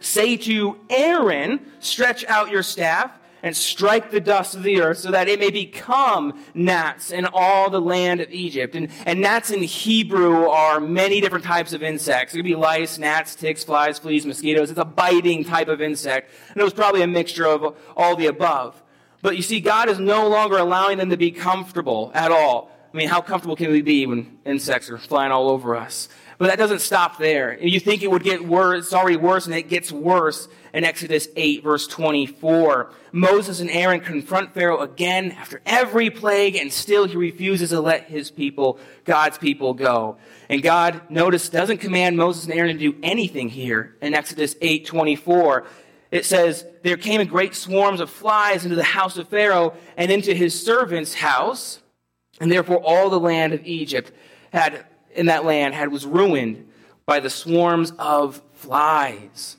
Say 0.00 0.36
to 0.38 0.80
Aaron, 0.88 1.60
stretch 1.78 2.24
out 2.24 2.50
your 2.50 2.62
staff 2.62 3.12
and 3.42 3.56
strike 3.56 4.10
the 4.10 4.20
dust 4.20 4.54
of 4.54 4.62
the 4.62 4.80
earth 4.80 4.98
so 4.98 5.10
that 5.10 5.28
it 5.28 5.40
may 5.40 5.50
become 5.50 6.42
gnats 6.54 7.10
in 7.10 7.26
all 7.32 7.70
the 7.70 7.80
land 7.80 8.20
of 8.20 8.30
Egypt. 8.30 8.74
And, 8.74 8.88
and 9.06 9.20
gnats 9.20 9.50
in 9.50 9.62
Hebrew 9.62 10.48
are 10.48 10.80
many 10.80 11.20
different 11.20 11.44
types 11.44 11.72
of 11.72 11.82
insects. 11.82 12.34
It 12.34 12.38
could 12.38 12.44
be 12.44 12.54
lice, 12.54 12.98
gnats, 12.98 13.34
ticks, 13.34 13.64
flies, 13.64 13.98
fleas, 13.98 14.26
mosquitoes. 14.26 14.70
It's 14.70 14.78
a 14.78 14.84
biting 14.84 15.44
type 15.44 15.68
of 15.68 15.80
insect. 15.80 16.30
And 16.48 16.58
it 16.58 16.64
was 16.64 16.74
probably 16.74 17.02
a 17.02 17.06
mixture 17.06 17.46
of 17.46 17.76
all 17.96 18.16
the 18.16 18.26
above. 18.26 18.82
But 19.22 19.36
you 19.36 19.42
see, 19.42 19.60
God 19.60 19.88
is 19.88 19.98
no 19.98 20.28
longer 20.28 20.56
allowing 20.56 20.98
them 20.98 21.10
to 21.10 21.16
be 21.16 21.30
comfortable 21.30 22.10
at 22.14 22.32
all. 22.32 22.70
I 22.92 22.96
mean, 22.96 23.08
how 23.08 23.20
comfortable 23.20 23.54
can 23.54 23.70
we 23.70 23.82
be 23.82 24.06
when 24.06 24.38
insects 24.44 24.90
are 24.90 24.98
flying 24.98 25.30
all 25.30 25.48
over 25.48 25.76
us? 25.76 26.08
But 26.40 26.46
that 26.46 26.56
doesn't 26.56 26.78
stop 26.78 27.18
there. 27.18 27.58
You 27.60 27.78
think 27.78 28.02
it 28.02 28.10
would 28.10 28.22
get 28.22 28.42
worse, 28.42 28.86
it's 28.86 28.94
already 28.94 29.18
worse, 29.18 29.44
and 29.44 29.54
it 29.54 29.68
gets 29.68 29.92
worse 29.92 30.48
in 30.72 30.84
Exodus 30.84 31.28
8, 31.36 31.62
verse 31.62 31.86
24. 31.86 32.94
Moses 33.12 33.60
and 33.60 33.68
Aaron 33.68 34.00
confront 34.00 34.54
Pharaoh 34.54 34.80
again 34.80 35.32
after 35.32 35.60
every 35.66 36.08
plague, 36.08 36.56
and 36.56 36.72
still 36.72 37.06
he 37.06 37.14
refuses 37.14 37.68
to 37.68 37.80
let 37.82 38.04
his 38.04 38.30
people, 38.30 38.78
God's 39.04 39.36
people, 39.36 39.74
go. 39.74 40.16
And 40.48 40.62
God, 40.62 41.02
notice, 41.10 41.50
doesn't 41.50 41.76
command 41.76 42.16
Moses 42.16 42.46
and 42.46 42.54
Aaron 42.54 42.78
to 42.78 42.92
do 42.92 42.98
anything 43.02 43.50
here 43.50 43.96
in 44.00 44.14
Exodus 44.14 44.56
8, 44.62 44.86
24 44.86 45.66
it 46.10 46.24
says, 46.24 46.66
There 46.82 46.96
came 46.96 47.24
great 47.28 47.54
swarms 47.54 48.00
of 48.00 48.10
flies 48.10 48.64
into 48.64 48.76
the 48.76 48.82
house 48.82 49.16
of 49.16 49.28
Pharaoh 49.28 49.74
and 49.96 50.10
into 50.10 50.34
his 50.34 50.58
servant's 50.60 51.14
house, 51.14 51.80
and 52.40 52.50
therefore 52.50 52.78
all 52.78 53.10
the 53.10 53.20
land 53.20 53.52
of 53.52 53.64
Egypt 53.64 54.10
had, 54.52 54.86
in 55.14 55.26
that 55.26 55.44
land, 55.44 55.74
had 55.74 55.90
was 55.90 56.06
ruined 56.06 56.66
by 57.06 57.20
the 57.20 57.30
swarms 57.30 57.92
of 57.98 58.40
flies. 58.52 59.56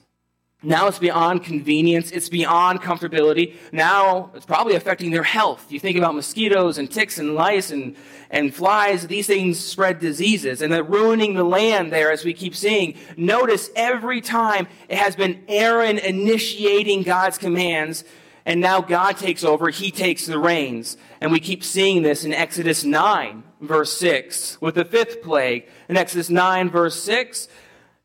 Now 0.63 0.85
it's 0.87 0.99
beyond 0.99 1.43
convenience. 1.43 2.11
It's 2.11 2.29
beyond 2.29 2.81
comfortability. 2.81 3.55
Now 3.71 4.29
it's 4.35 4.45
probably 4.45 4.75
affecting 4.75 5.09
their 5.09 5.23
health. 5.23 5.71
You 5.71 5.79
think 5.79 5.97
about 5.97 6.13
mosquitoes 6.13 6.77
and 6.77 6.89
ticks 6.89 7.17
and 7.17 7.33
lice 7.33 7.71
and, 7.71 7.95
and 8.29 8.53
flies. 8.53 9.07
These 9.07 9.25
things 9.25 9.59
spread 9.59 9.99
diseases 9.99 10.61
and 10.61 10.71
they're 10.71 10.83
ruining 10.83 11.33
the 11.33 11.43
land 11.43 11.91
there 11.91 12.11
as 12.11 12.23
we 12.23 12.33
keep 12.33 12.55
seeing. 12.55 12.95
Notice 13.17 13.71
every 13.75 14.21
time 14.21 14.67
it 14.87 14.99
has 14.99 15.15
been 15.15 15.43
Aaron 15.47 15.97
initiating 15.97 17.01
God's 17.03 17.39
commands 17.39 18.03
and 18.45 18.61
now 18.61 18.81
God 18.81 19.17
takes 19.17 19.43
over. 19.43 19.69
He 19.69 19.89
takes 19.89 20.27
the 20.27 20.37
reins. 20.37 20.95
And 21.21 21.31
we 21.31 21.39
keep 21.39 21.63
seeing 21.63 22.03
this 22.03 22.23
in 22.23 22.33
Exodus 22.33 22.83
9 22.83 23.43
verse 23.61 23.93
6 23.97 24.59
with 24.59 24.75
the 24.75 24.85
fifth 24.85 25.21
plague. 25.21 25.67
In 25.87 25.97
Exodus 25.97 26.29
9 26.29 26.69
verse 26.69 27.01
6, 27.01 27.47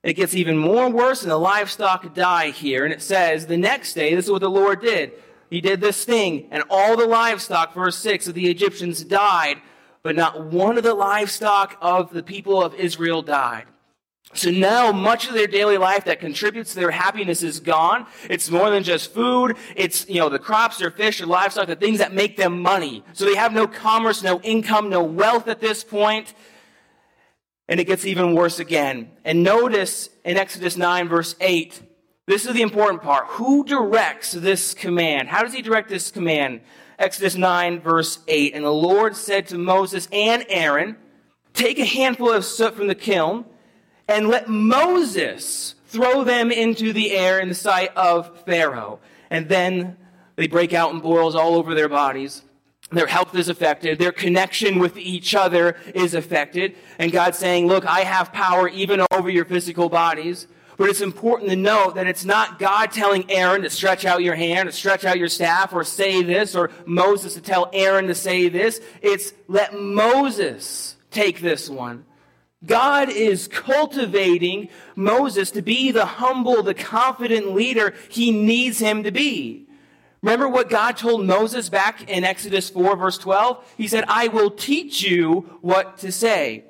it 0.03 0.14
gets 0.14 0.35
even 0.35 0.57
more 0.57 0.88
worse, 0.88 1.23
and 1.23 1.31
the 1.33 1.37
livestock 1.37 2.14
die 2.14 2.51
here. 2.51 2.85
And 2.85 2.92
it 2.92 3.03
says, 3.03 3.47
the 3.47 3.57
next 3.57 3.95
day, 3.95 4.14
this 4.14 4.27
is 4.27 4.31
what 4.31 4.40
the 4.40 4.49
Lord 4.49 4.81
did. 4.81 5.11
He 5.51 5.61
did 5.61 5.81
this 5.81 6.05
thing, 6.05 6.47
and 6.53 6.62
all 6.71 6.97
the 6.97 7.07
livestock, 7.07 7.75
verse 7.75 7.97
6, 7.99 8.29
of 8.29 8.35
the 8.35 8.49
Egyptians 8.49 9.03
died, 9.03 9.61
but 10.05 10.14
not 10.14 10.45
one 10.45 10.77
of 10.77 10.85
the 10.85 10.95
livestock 10.95 11.77
of 11.81 12.12
the 12.12 12.23
people 12.23 12.62
of 12.62 12.75
Israel 12.75 13.23
died. 13.23 13.64
So 14.35 14.51
now 14.51 14.93
much 14.93 15.29
of 15.29 15.35
their 15.35 15.47
daily 15.47 15.79
life 15.79 16.05
that 16.05 16.21
contributes 16.21 16.75
to 16.75 16.81
their 16.81 16.91
happiness 16.91 17.43
is 17.43 17.61
gone. 17.61 18.07
It's 18.29 18.51
more 18.51 18.71
than 18.71 18.83
just 18.83 19.15
food. 19.15 19.57
It's, 19.75 20.09
you 20.09 20.17
know, 20.17 20.29
the 20.29 20.39
crops, 20.39 20.79
their 20.79 20.91
fish, 20.91 21.19
their 21.19 21.27
livestock, 21.27 21.69
the 21.69 21.77
things 21.77 21.99
that 21.99 22.12
make 22.12 22.37
them 22.37 22.61
money. 22.61 23.05
So 23.12 23.25
they 23.25 23.37
have 23.37 23.53
no 23.53 23.67
commerce, 23.67 24.23
no 24.23 24.41
income, 24.41 24.91
no 24.91 25.03
wealth 25.03 25.49
at 25.49 25.61
this 25.61 25.85
point. 25.85 26.35
And 27.69 27.81
it 27.81 27.85
gets 27.85 28.05
even 28.05 28.35
worse 28.35 28.59
again. 28.59 29.11
And 29.25 29.43
notice 29.43 30.11
in 30.25 30.37
Exodus 30.37 30.77
9, 30.77 31.09
verse 31.09 31.35
8, 31.41 31.83
this 32.27 32.45
is 32.45 32.55
the 32.55 32.62
important 32.62 33.03
part. 33.03 33.27
Who 33.29 33.65
directs 33.65 34.33
this 34.33 34.75
command? 34.75 35.29
How 35.29 35.43
does 35.43 35.55
he 35.55 35.62
direct 35.62 35.89
this 35.89 36.11
command? 36.11 36.61
Exodus 36.99 37.37
9, 37.37 37.81
verse 37.81 38.19
8. 38.27 38.55
And 38.55 38.65
the 38.65 38.71
Lord 38.71 39.17
said 39.17 39.47
to 39.49 39.59
Moses 39.59 40.09
and 40.12 40.45
Aaron, 40.49 40.97
Take 41.55 41.79
a 41.79 41.85
handful 41.85 42.33
of 42.33 42.45
soot 42.45 42.75
from 42.75 42.89
the 42.89 42.95
kiln 42.95 43.47
and 44.09 44.29
let 44.29 44.49
Moses 44.49 45.75
throw 45.87 46.25
them 46.25 46.51
into 46.51 46.92
the 46.92 47.12
air 47.12 47.38
in 47.40 47.49
the 47.49 47.55
sight 47.55 47.90
of 47.97 48.45
Pharaoh. 48.45 48.99
And 49.31 49.49
then 49.49 49.97
they 50.37 50.47
break 50.47 50.73
out 50.73 50.92
in 50.92 51.01
boils 51.01 51.35
all 51.35 51.55
over 51.55 51.75
their 51.75 51.88
bodies. 51.88 52.42
Their 52.90 53.07
health 53.07 53.35
is 53.35 53.49
affected. 53.49 53.99
Their 53.99 54.12
connection 54.12 54.79
with 54.79 54.97
each 54.97 55.35
other 55.35 55.77
is 55.95 56.14
affected. 56.14 56.77
And 56.99 57.11
God's 57.11 57.38
saying, 57.38 57.66
look, 57.66 57.85
I 57.85 58.01
have 58.01 58.33
power 58.33 58.69
even 58.69 59.05
over 59.11 59.29
your 59.29 59.45
physical 59.45 59.88
bodies. 59.88 60.47
But 60.77 60.90
it's 60.90 61.01
important 61.01 61.51
to 61.51 61.57
note 61.57 61.95
that 61.95 62.07
it's 62.07 62.25
not 62.25 62.59
God 62.59 62.92
telling 62.92 63.31
Aaron 63.31 63.62
to 63.62 63.71
stretch 63.71 64.05
out 64.05 64.23
your 64.23 64.35
hand, 64.35 64.69
to 64.69 64.73
stretch 64.73 65.05
out 65.05 65.19
your 65.19 65.29
staff, 65.29 65.73
or 65.73 65.85
say 65.85 66.23
this, 66.23 66.55
or 66.55 66.71
Moses 66.85 67.35
to 67.35 67.40
tell 67.40 67.71
Aaron 67.73 68.09
to 68.09 68.14
say 68.14 68.51
this. 68.51 68.81
It's 69.01 69.33
let 69.49 69.75
Moses 69.75 70.97
take 71.11 71.40
this 71.40 71.71
one. 71.71 72.05
God 72.64 73.11
is 73.11 73.49
cultivating 73.49 74.69
Moses 74.95 75.51
to 75.53 75.62
be 75.62 75.90
the 75.90 76.07
humble, 76.07 76.62
the 76.62 76.75
confident 76.75 77.53
leader 77.53 77.95
he 78.09 78.31
needs 78.31 78.79
him 78.79 79.03
to 79.03 79.11
be. 79.11 79.66
Remember 80.23 80.49
what 80.49 80.71
God 80.71 80.97
told 80.97 81.27
Moses 81.27 81.69
back 81.69 82.11
in 82.11 82.25
Exodus 82.25 82.71
4, 82.71 82.97
verse 82.97 83.19
12? 83.19 83.75
He 83.77 83.87
said, 83.87 84.05
I 84.09 84.29
will 84.29 84.51
teach 84.51 85.03
you 85.03 85.59
what 85.61 85.99
to 85.99 86.11
say. 86.11 86.64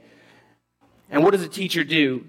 And 1.08 1.22
what 1.22 1.30
does 1.30 1.42
a 1.42 1.48
teacher 1.48 1.84
do? 1.84 2.26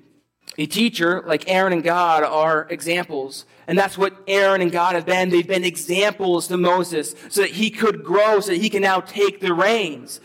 A 0.59 0.67
teacher, 0.67 1.23
like 1.25 1.49
Aaron 1.49 1.73
and 1.73 1.83
God, 1.83 2.23
are 2.23 2.67
examples. 2.69 3.45
And 3.67 3.77
that's 3.77 3.97
what 3.97 4.15
Aaron 4.27 4.61
and 4.61 4.71
God 4.71 4.95
have 4.95 5.05
been. 5.05 5.29
They've 5.29 5.45
been 5.45 5.65
examples 5.65 6.47
to 6.47 6.57
Moses 6.57 7.15
so 7.29 7.41
that 7.41 7.51
he 7.51 7.69
could 7.69 8.03
grow, 8.03 8.39
so 8.39 8.51
that 8.51 8.61
he 8.61 8.69
can 8.69 8.81
now 8.81 9.01
take 9.01 9.39
the 9.39 9.53
reins. 9.53 10.21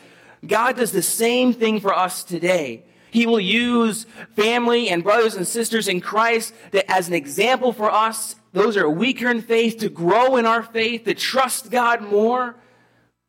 God 0.46 0.76
does 0.76 0.92
the 0.92 1.02
same 1.02 1.52
thing 1.52 1.80
for 1.80 1.92
us 1.92 2.22
today. 2.22 2.84
He 3.12 3.26
will 3.26 3.40
use 3.40 4.06
family 4.34 4.88
and 4.88 5.04
brothers 5.04 5.36
and 5.36 5.46
sisters 5.46 5.86
in 5.86 6.00
Christ 6.00 6.52
as 6.88 7.06
an 7.06 7.14
example 7.14 7.72
for 7.72 7.90
us 7.90 8.34
those 8.52 8.76
are 8.76 8.88
weaker 8.88 9.30
in 9.30 9.40
faith, 9.40 9.78
to 9.78 9.88
grow 9.88 10.36
in 10.36 10.44
our 10.44 10.62
faith, 10.62 11.04
to 11.04 11.14
trust 11.14 11.70
God 11.70 12.02
more. 12.02 12.54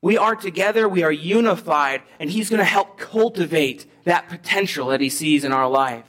We 0.02 0.18
are 0.18 0.36
together, 0.36 0.88
we 0.88 1.04
are 1.04 1.12
unified, 1.12 2.02
and 2.20 2.30
He's 2.30 2.50
going 2.50 2.60
to 2.60 2.66
help 2.66 2.98
cultivate 2.98 3.86
that 4.04 4.28
potential 4.28 4.88
that 4.88 5.00
He 5.00 5.10
sees 5.10 5.46
in 5.46 5.54
our 5.54 5.70
life. 5.70 6.04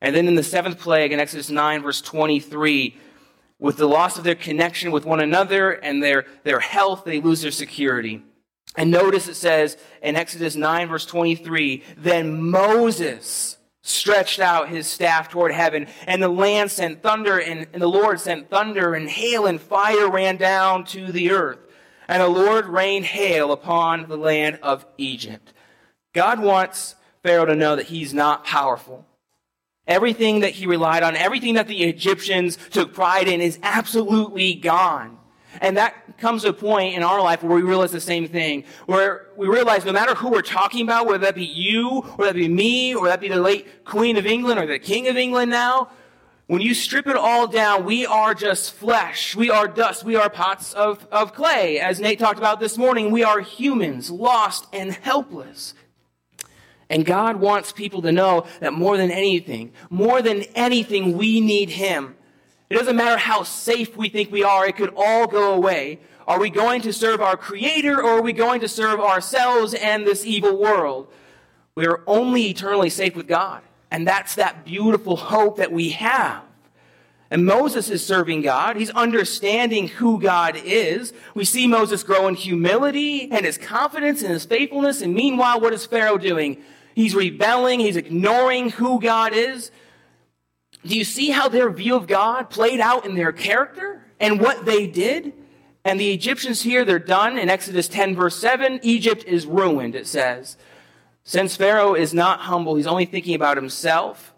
And 0.00 0.16
then 0.16 0.26
in 0.26 0.36
the 0.36 0.42
seventh 0.42 0.78
plague, 0.78 1.12
in 1.12 1.20
Exodus 1.20 1.50
9, 1.50 1.82
verse 1.82 2.00
23, 2.00 2.96
with 3.58 3.76
the 3.76 3.86
loss 3.86 4.16
of 4.16 4.24
their 4.24 4.34
connection 4.34 4.90
with 4.90 5.04
one 5.04 5.20
another 5.20 5.72
and 5.72 6.02
their, 6.02 6.24
their 6.44 6.60
health, 6.60 7.04
they 7.04 7.20
lose 7.20 7.42
their 7.42 7.50
security. 7.50 8.22
And 8.76 8.90
notice 8.90 9.28
it 9.28 9.34
says 9.34 9.76
in 10.02 10.16
Exodus 10.16 10.56
9, 10.56 10.88
verse 10.88 11.06
23, 11.06 11.82
then 11.96 12.50
Moses 12.50 13.56
stretched 13.82 14.40
out 14.40 14.68
his 14.68 14.86
staff 14.86 15.28
toward 15.28 15.52
heaven, 15.52 15.86
and 16.06 16.22
the 16.22 16.28
land 16.28 16.70
sent 16.70 17.02
thunder, 17.02 17.38
and, 17.38 17.66
and, 17.72 17.82
the 17.82 17.88
Lord 17.88 18.20
sent 18.20 18.50
thunder, 18.50 18.94
and 18.94 19.08
hail 19.08 19.46
and 19.46 19.60
fire 19.60 20.08
ran 20.08 20.36
down 20.36 20.84
to 20.84 21.10
the 21.10 21.30
earth. 21.30 21.58
And 22.06 22.22
the 22.22 22.28
Lord 22.28 22.66
rained 22.66 23.06
hail 23.06 23.52
upon 23.52 24.08
the 24.08 24.16
land 24.16 24.58
of 24.62 24.84
Egypt. 24.98 25.52
God 26.12 26.40
wants 26.40 26.96
Pharaoh 27.22 27.46
to 27.46 27.54
know 27.54 27.76
that 27.76 27.86
he's 27.86 28.12
not 28.12 28.44
powerful. 28.44 29.06
Everything 29.86 30.40
that 30.40 30.52
he 30.52 30.66
relied 30.66 31.02
on, 31.02 31.16
everything 31.16 31.54
that 31.54 31.68
the 31.68 31.84
Egyptians 31.84 32.58
took 32.70 32.94
pride 32.94 33.28
in 33.28 33.40
is 33.40 33.58
absolutely 33.62 34.54
gone. 34.54 35.19
And 35.60 35.76
that 35.76 35.94
comes 36.18 36.42
to 36.42 36.48
a 36.48 36.52
point 36.52 36.94
in 36.94 37.02
our 37.02 37.20
life 37.20 37.42
where 37.42 37.54
we 37.54 37.62
realize 37.62 37.92
the 37.92 38.00
same 38.00 38.28
thing, 38.28 38.64
where 38.86 39.26
we 39.36 39.48
realize 39.48 39.84
no 39.84 39.92
matter 39.92 40.14
who 40.14 40.30
we're 40.30 40.42
talking 40.42 40.82
about, 40.82 41.06
whether 41.06 41.18
that 41.18 41.34
be 41.34 41.44
you, 41.44 42.04
or 42.18 42.26
that 42.26 42.34
be 42.34 42.48
me, 42.48 42.94
or 42.94 43.06
that 43.08 43.20
be 43.20 43.28
the 43.28 43.40
late 43.40 43.84
Queen 43.84 44.16
of 44.16 44.26
England, 44.26 44.60
or 44.60 44.66
the 44.66 44.78
King 44.78 45.08
of 45.08 45.16
England 45.16 45.50
now, 45.50 45.90
when 46.50 46.62
you 46.62 46.74
strip 46.74 47.06
it 47.06 47.14
all 47.14 47.46
down, 47.46 47.84
we 47.84 48.06
are 48.06 48.34
just 48.34 48.74
flesh. 48.74 49.36
We 49.36 49.50
are 49.50 49.68
dust. 49.68 50.02
We 50.02 50.16
are 50.16 50.28
pots 50.28 50.72
of, 50.72 51.06
of 51.12 51.32
clay. 51.32 51.78
As 51.78 52.00
Nate 52.00 52.18
talked 52.18 52.38
about 52.38 52.58
this 52.58 52.76
morning, 52.76 53.12
we 53.12 53.22
are 53.22 53.38
humans, 53.38 54.10
lost 54.10 54.66
and 54.72 54.90
helpless. 54.90 55.74
And 56.88 57.06
God 57.06 57.36
wants 57.36 57.70
people 57.70 58.02
to 58.02 58.10
know 58.10 58.46
that 58.58 58.72
more 58.72 58.96
than 58.96 59.12
anything, 59.12 59.70
more 59.90 60.22
than 60.22 60.42
anything, 60.56 61.16
we 61.16 61.40
need 61.40 61.70
Him. 61.70 62.16
It 62.70 62.74
doesn't 62.74 62.96
matter 62.96 63.18
how 63.18 63.42
safe 63.42 63.96
we 63.96 64.08
think 64.08 64.30
we 64.30 64.44
are, 64.44 64.66
it 64.66 64.76
could 64.76 64.94
all 64.96 65.26
go 65.26 65.52
away. 65.54 65.98
Are 66.28 66.38
we 66.38 66.50
going 66.50 66.82
to 66.82 66.92
serve 66.92 67.20
our 67.20 67.36
Creator 67.36 68.00
or 68.00 68.18
are 68.18 68.22
we 68.22 68.32
going 68.32 68.60
to 68.60 68.68
serve 68.68 69.00
ourselves 69.00 69.74
and 69.74 70.06
this 70.06 70.24
evil 70.24 70.56
world? 70.56 71.08
We 71.74 71.86
are 71.86 72.02
only 72.06 72.46
eternally 72.46 72.88
safe 72.88 73.16
with 73.16 73.26
God. 73.26 73.62
And 73.90 74.06
that's 74.06 74.36
that 74.36 74.64
beautiful 74.64 75.16
hope 75.16 75.56
that 75.56 75.72
we 75.72 75.90
have. 75.90 76.44
And 77.32 77.44
Moses 77.44 77.90
is 77.90 78.04
serving 78.04 78.42
God. 78.42 78.76
He's 78.76 78.90
understanding 78.90 79.88
who 79.88 80.20
God 80.20 80.56
is. 80.56 81.12
We 81.34 81.44
see 81.44 81.66
Moses 81.66 82.04
grow 82.04 82.28
in 82.28 82.34
humility 82.34 83.30
and 83.30 83.44
his 83.44 83.58
confidence 83.58 84.22
and 84.22 84.32
his 84.32 84.44
faithfulness. 84.44 85.00
And 85.00 85.14
meanwhile, 85.14 85.60
what 85.60 85.72
is 85.72 85.86
Pharaoh 85.86 86.18
doing? 86.18 86.62
He's 86.94 87.14
rebelling. 87.14 87.80
He's 87.80 87.96
ignoring 87.96 88.70
who 88.70 89.00
God 89.00 89.32
is. 89.32 89.70
Do 90.84 90.96
you 90.96 91.04
see 91.04 91.30
how 91.30 91.48
their 91.48 91.70
view 91.70 91.94
of 91.94 92.06
God 92.06 92.50
played 92.50 92.80
out 92.80 93.04
in 93.04 93.14
their 93.14 93.32
character 93.32 94.02
and 94.18 94.40
what 94.40 94.64
they 94.64 94.86
did? 94.86 95.32
And 95.84 95.98
the 95.98 96.12
Egyptians 96.12 96.62
here, 96.62 96.84
they're 96.84 96.98
done. 96.98 97.38
In 97.38 97.48
Exodus 97.48 97.88
10, 97.88 98.14
verse 98.14 98.36
7, 98.36 98.80
Egypt 98.82 99.24
is 99.24 99.46
ruined, 99.46 99.94
it 99.94 100.06
says. 100.06 100.56
Since 101.24 101.56
Pharaoh 101.56 101.94
is 101.94 102.12
not 102.12 102.40
humble, 102.40 102.76
he's 102.76 102.86
only 102.86 103.06
thinking 103.06 103.34
about 103.34 103.56
himself. 103.56 104.34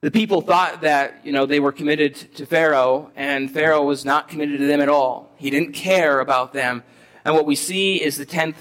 The 0.00 0.10
people 0.10 0.40
thought 0.40 0.80
that, 0.80 1.24
you 1.24 1.32
know, 1.32 1.46
they 1.46 1.60
were 1.60 1.72
committed 1.72 2.14
to 2.34 2.44
Pharaoh, 2.44 3.10
and 3.14 3.50
Pharaoh 3.50 3.84
was 3.84 4.04
not 4.04 4.28
committed 4.28 4.58
to 4.58 4.66
them 4.66 4.80
at 4.80 4.88
all. 4.88 5.32
He 5.36 5.48
didn't 5.48 5.72
care 5.72 6.20
about 6.20 6.52
them. 6.52 6.82
And 7.24 7.34
what 7.34 7.46
we 7.46 7.54
see 7.54 8.02
is 8.02 8.16
the 8.16 8.26
10th, 8.26 8.56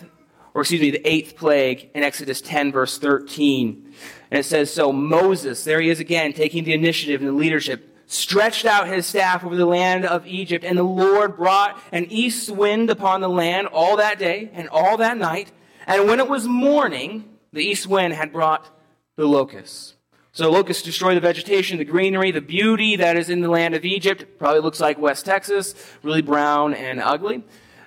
or 0.53 0.61
excuse 0.61 0.81
me, 0.81 0.91
the 0.91 0.99
8th 0.99 1.35
plague 1.35 1.89
in 1.95 2.03
Exodus 2.03 2.41
10, 2.41 2.71
verse 2.71 2.99
13. 2.99 3.93
And 4.31 4.39
it 4.39 4.43
says, 4.43 4.73
So 4.73 4.91
Moses, 4.91 5.63
there 5.63 5.81
he 5.81 5.89
is 5.89 5.99
again, 5.99 6.33
taking 6.33 6.63
the 6.63 6.73
initiative 6.73 7.21
and 7.21 7.29
the 7.29 7.33
leadership, 7.33 7.95
stretched 8.07 8.65
out 8.65 8.87
his 8.87 9.05
staff 9.05 9.43
over 9.43 9.55
the 9.55 9.65
land 9.65 10.05
of 10.05 10.25
Egypt, 10.25 10.65
and 10.65 10.77
the 10.77 10.83
Lord 10.83 11.37
brought 11.37 11.79
an 11.91 12.05
east 12.09 12.49
wind 12.49 12.89
upon 12.89 13.21
the 13.21 13.29
land 13.29 13.67
all 13.67 13.97
that 13.97 14.17
day 14.17 14.49
and 14.53 14.67
all 14.69 14.97
that 14.97 15.17
night 15.17 15.51
and 15.87 16.07
when 16.07 16.19
it 16.19 16.29
was 16.29 16.47
morning, 16.47 17.25
the 17.51 17.61
east 17.61 17.87
wind 17.87 18.13
had 18.13 18.31
brought 18.31 18.67
the 19.15 19.25
locusts. 19.25 19.95
So 20.31 20.49
locusts 20.49 20.83
destroy 20.83 21.15
the 21.15 21.19
vegetation, 21.19 21.77
the 21.77 21.85
greenery, 21.85 22.31
the 22.31 22.41
beauty 22.41 22.95
that 22.95 23.17
is 23.17 23.29
in 23.29 23.41
the 23.41 23.49
land 23.49 23.75
of 23.75 23.83
Egypt. 23.83 24.25
Probably 24.39 24.61
looks 24.61 24.79
like 24.79 24.97
West 24.97 25.25
Texas, 25.25 25.75
really 26.03 26.21
brown 26.21 26.73
and 26.73 27.01
ugly. 27.01 27.43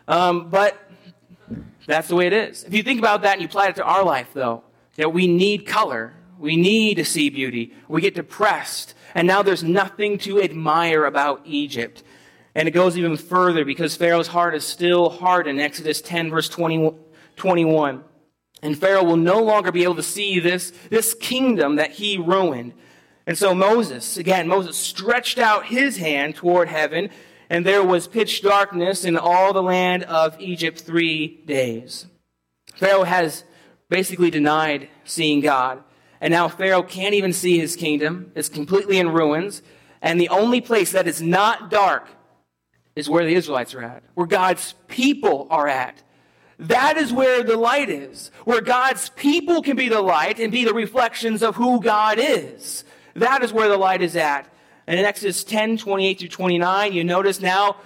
Um, 0.06 0.50
but 0.50 0.78
that's 1.86 2.08
the 2.08 2.16
way 2.16 2.26
it 2.26 2.34
is. 2.34 2.64
If 2.64 2.74
you 2.74 2.82
think 2.82 2.98
about 2.98 3.22
that 3.22 3.34
and 3.34 3.40
you 3.40 3.48
apply 3.48 3.68
it 3.68 3.76
to 3.76 3.84
our 3.84 4.04
life, 4.04 4.28
though, 4.34 4.64
that 4.96 5.12
we 5.12 5.26
need 5.26 5.66
color, 5.66 6.12
we 6.38 6.56
need 6.56 6.96
to 6.96 7.04
see 7.04 7.30
beauty, 7.30 7.72
we 7.88 8.00
get 8.00 8.14
depressed, 8.14 8.94
and 9.14 9.26
now 9.26 9.42
there's 9.42 9.62
nothing 9.62 10.18
to 10.18 10.40
admire 10.42 11.04
about 11.04 11.42
Egypt. 11.44 12.02
And 12.54 12.68
it 12.68 12.72
goes 12.72 12.96
even 12.96 13.16
further 13.16 13.64
because 13.64 13.96
Pharaoh's 13.96 14.28
heart 14.28 14.54
is 14.54 14.64
still 14.64 15.10
hard 15.10 15.46
in 15.46 15.58
Exodus 15.58 16.00
10, 16.00 16.30
verse 16.30 16.48
21. 16.48 16.96
21. 17.36 18.04
And 18.62 18.78
Pharaoh 18.78 19.04
will 19.04 19.16
no 19.16 19.42
longer 19.42 19.72
be 19.72 19.82
able 19.82 19.96
to 19.96 20.02
see 20.02 20.38
this, 20.38 20.72
this 20.88 21.14
kingdom 21.14 21.76
that 21.76 21.92
he 21.92 22.16
ruined. 22.16 22.72
And 23.26 23.36
so 23.36 23.54
Moses, 23.54 24.16
again, 24.16 24.48
Moses 24.48 24.76
stretched 24.76 25.38
out 25.38 25.66
his 25.66 25.96
hand 25.96 26.36
toward 26.36 26.68
heaven, 26.68 27.10
and 27.50 27.64
there 27.64 27.82
was 27.82 28.06
pitch 28.06 28.42
darkness 28.42 29.04
in 29.04 29.16
all 29.16 29.52
the 29.52 29.62
land 29.62 30.04
of 30.04 30.38
Egypt 30.40 30.80
three 30.80 31.42
days. 31.46 32.06
Pharaoh 32.76 33.04
has 33.04 33.44
basically 33.88 34.30
denied 34.30 34.88
seeing 35.04 35.40
God. 35.40 35.82
And 36.24 36.32
now 36.32 36.48
Pharaoh 36.48 36.82
can't 36.82 37.12
even 37.14 37.34
see 37.34 37.58
his 37.58 37.76
kingdom. 37.76 38.32
It's 38.34 38.48
completely 38.48 38.98
in 38.98 39.10
ruins. 39.10 39.60
And 40.00 40.18
the 40.18 40.30
only 40.30 40.62
place 40.62 40.92
that 40.92 41.06
is 41.06 41.20
not 41.20 41.70
dark 41.70 42.08
is 42.96 43.10
where 43.10 43.26
the 43.26 43.34
Israelites 43.34 43.74
are 43.74 43.82
at, 43.82 44.02
where 44.14 44.26
God's 44.26 44.72
people 44.88 45.46
are 45.50 45.68
at. 45.68 46.02
That 46.58 46.96
is 46.96 47.12
where 47.12 47.42
the 47.42 47.58
light 47.58 47.90
is, 47.90 48.30
where 48.46 48.62
God's 48.62 49.10
people 49.10 49.60
can 49.60 49.76
be 49.76 49.90
the 49.90 50.00
light 50.00 50.40
and 50.40 50.50
be 50.50 50.64
the 50.64 50.72
reflections 50.72 51.42
of 51.42 51.56
who 51.56 51.82
God 51.82 52.16
is. 52.18 52.84
That 53.14 53.42
is 53.42 53.52
where 53.52 53.68
the 53.68 53.76
light 53.76 54.00
is 54.00 54.16
at. 54.16 54.48
And 54.86 54.98
in 54.98 55.04
Exodus 55.04 55.44
10, 55.44 55.76
28 55.76 56.20
through 56.20 56.28
29, 56.28 56.94
you 56.94 57.04
notice 57.04 57.42
now 57.42 57.76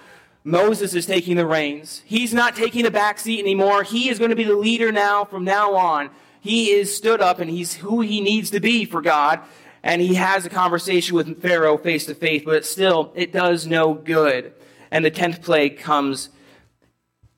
Moses 0.45 0.93
is 0.93 1.05
taking 1.05 1.35
the 1.35 1.45
reins. 1.45 2.03
He's 2.05 2.33
not 2.33 2.55
taking 2.55 2.83
the 2.83 2.91
back 2.91 3.19
seat 3.19 3.41
anymore. 3.41 3.83
He 3.83 4.07
is 4.07 4.17
going 4.17 4.29
to 4.29 4.37
be 4.37 4.45
the 4.45 4.55
leader 4.55 4.93
now 4.93 5.25
from 5.25 5.43
now 5.43 5.75
on. 5.75 6.09
He 6.41 6.71
is 6.71 6.95
stood 6.95 7.21
up 7.21 7.39
and 7.39 7.49
he's 7.49 7.75
who 7.75 8.01
he 8.01 8.21
needs 8.21 8.51
to 8.51 8.59
be 8.59 8.85
for 8.85 9.01
God. 9.01 9.41
And 9.83 10.01
he 10.01 10.15
has 10.15 10.45
a 10.45 10.49
conversation 10.49 11.15
with 11.15 11.41
Pharaoh 11.41 11.77
face 11.77 12.05
to 12.07 12.15
face, 12.15 12.43
but 12.43 12.65
still, 12.65 13.13
it 13.15 13.31
does 13.31 13.65
no 13.65 13.93
good. 13.93 14.53
And 14.91 15.05
the 15.05 15.11
10th 15.11 15.41
plague 15.41 15.79
comes 15.79 16.29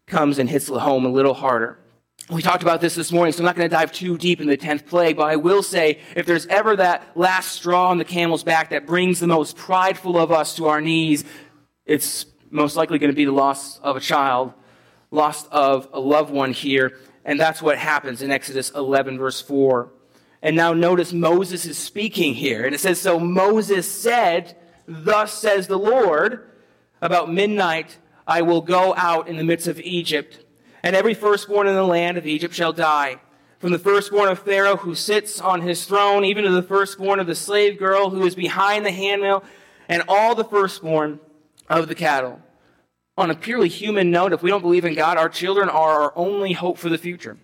comes 0.08 0.40
and 0.40 0.50
hits 0.50 0.68
home 0.68 1.06
a 1.06 1.10
little 1.10 1.34
harder. 1.34 1.78
We 2.30 2.42
talked 2.42 2.64
about 2.64 2.82
this 2.82 2.96
this 2.96 3.12
morning, 3.12 3.34
so 3.34 3.40
I'm 3.40 3.46
not 3.46 3.56
going 3.56 3.70
to 3.70 3.76
dive 3.76 3.92
too 3.92 4.18
deep 4.18 4.42
in 4.42 4.48
the 4.48 4.58
10th 4.58 4.86
plague, 4.86 5.18
but 5.18 5.24
I 5.24 5.38
will 5.38 5.64
say 5.64 6.00
if 6.16 6.26
there's 6.26 6.46
ever 6.48 6.76
that 6.76 7.12
last 7.16 7.54
straw 7.54 7.90
on 7.90 7.98
the 7.98 8.06
camel's 8.06 8.44
back 8.44 8.70
that 8.70 8.86
brings 8.86 9.20
the 9.20 9.28
most 9.28 9.56
prideful 9.56 10.18
of 10.18 10.32
us 10.32 10.56
to 10.56 10.68
our 10.68 10.82
knees, 10.82 11.24
it's 11.86 12.26
most 12.50 12.76
likely 12.76 13.00
going 13.00 13.12
to 13.12 13.16
be 13.16 13.26
the 13.26 13.32
loss 13.32 13.80
of 13.80 13.96
a 13.96 14.00
child, 14.00 14.54
loss 15.10 15.48
of 15.48 15.88
a 15.94 16.00
loved 16.00 16.32
one 16.32 16.54
here. 16.54 17.00
And 17.24 17.40
that's 17.40 17.62
what 17.62 17.78
happens 17.78 18.22
in 18.22 18.32
Exodus 18.32 18.72
11, 18.72 19.18
verse 19.18 19.42
4. 19.42 19.90
And 20.42 20.56
now 20.56 20.74
notice 20.74 21.14
Moses 21.14 21.66
is 21.66 21.78
speaking 21.78 22.34
here. 22.34 22.66
And 22.66 22.74
it 22.74 22.80
says, 22.80 23.00
So 23.00 23.20
Moses 23.20 23.90
said, 23.90 24.58
Thus 24.88 25.34
says 25.34 25.68
the 25.68 25.78
Lord, 25.78 26.50
about 27.02 27.32
midnight 27.32 27.98
I 28.28 28.42
will 28.42 28.62
go 28.62 28.94
out 28.96 29.28
in 29.28 29.38
the 29.38 29.44
midst 29.44 29.68
of 29.68 29.80
Egypt, 29.80 30.44
and 30.84 30.96
every 30.96 31.14
firstborn 31.14 31.68
in 31.68 31.76
the 31.76 31.84
land 31.84 32.18
of 32.18 32.26
Egypt 32.26 32.54
shall 32.54 32.74
die. 32.74 33.18
From 33.60 33.72
the 33.72 33.80
firstborn 33.80 34.30
of 34.30 34.40
Pharaoh 34.40 34.78
who 34.78 34.96
sits 34.96 35.40
on 35.40 35.62
his 35.62 35.86
throne, 35.86 36.26
even 36.26 36.44
to 36.46 36.52
the 36.52 36.64
firstborn 36.64 37.20
of 37.20 37.28
the 37.28 37.36
slave 37.36 37.78
girl 37.78 38.10
who 38.10 38.26
is 38.26 38.34
behind 38.34 38.86
the 38.86 38.92
handmill, 38.92 39.44
and 39.88 40.04
all 40.08 40.34
the 40.34 40.44
firstborn 40.44 41.20
of 41.70 41.88
the 41.88 41.96
cattle. 41.96 42.42
On 43.18 43.30
a 43.30 43.36
purely 43.36 43.68
human 43.68 44.10
note, 44.10 44.34
if 44.34 44.42
we 44.42 44.50
don't 44.50 44.62
believe 44.62 44.86
in 44.86 44.96
God, 44.96 45.18
our 45.18 45.30
children 45.30 45.70
are 45.70 46.02
our 46.02 46.14
only 46.16 46.54
hope 46.54 46.78
for 46.78 46.90
the 46.90 46.98
future. 46.98 47.38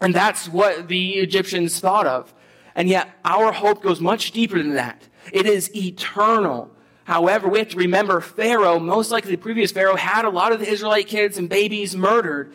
And 0.00 0.14
that's 0.14 0.48
what 0.48 0.88
the 0.88 1.14
Egyptians 1.14 1.80
thought 1.80 2.06
of. 2.06 2.32
And 2.74 2.88
yet, 2.88 3.08
our 3.24 3.52
hope 3.52 3.82
goes 3.82 4.00
much 4.00 4.30
deeper 4.30 4.58
than 4.58 4.74
that. 4.74 5.02
It 5.32 5.46
is 5.46 5.74
eternal. 5.74 6.70
However, 7.04 7.48
we 7.48 7.58
have 7.58 7.70
to 7.70 7.76
remember 7.76 8.20
Pharaoh, 8.20 8.78
most 8.78 9.10
likely 9.10 9.32
the 9.32 9.38
previous 9.38 9.72
Pharaoh, 9.72 9.96
had 9.96 10.24
a 10.24 10.30
lot 10.30 10.52
of 10.52 10.60
the 10.60 10.68
Israelite 10.68 11.08
kids 11.08 11.38
and 11.38 11.48
babies 11.48 11.96
murdered. 11.96 12.54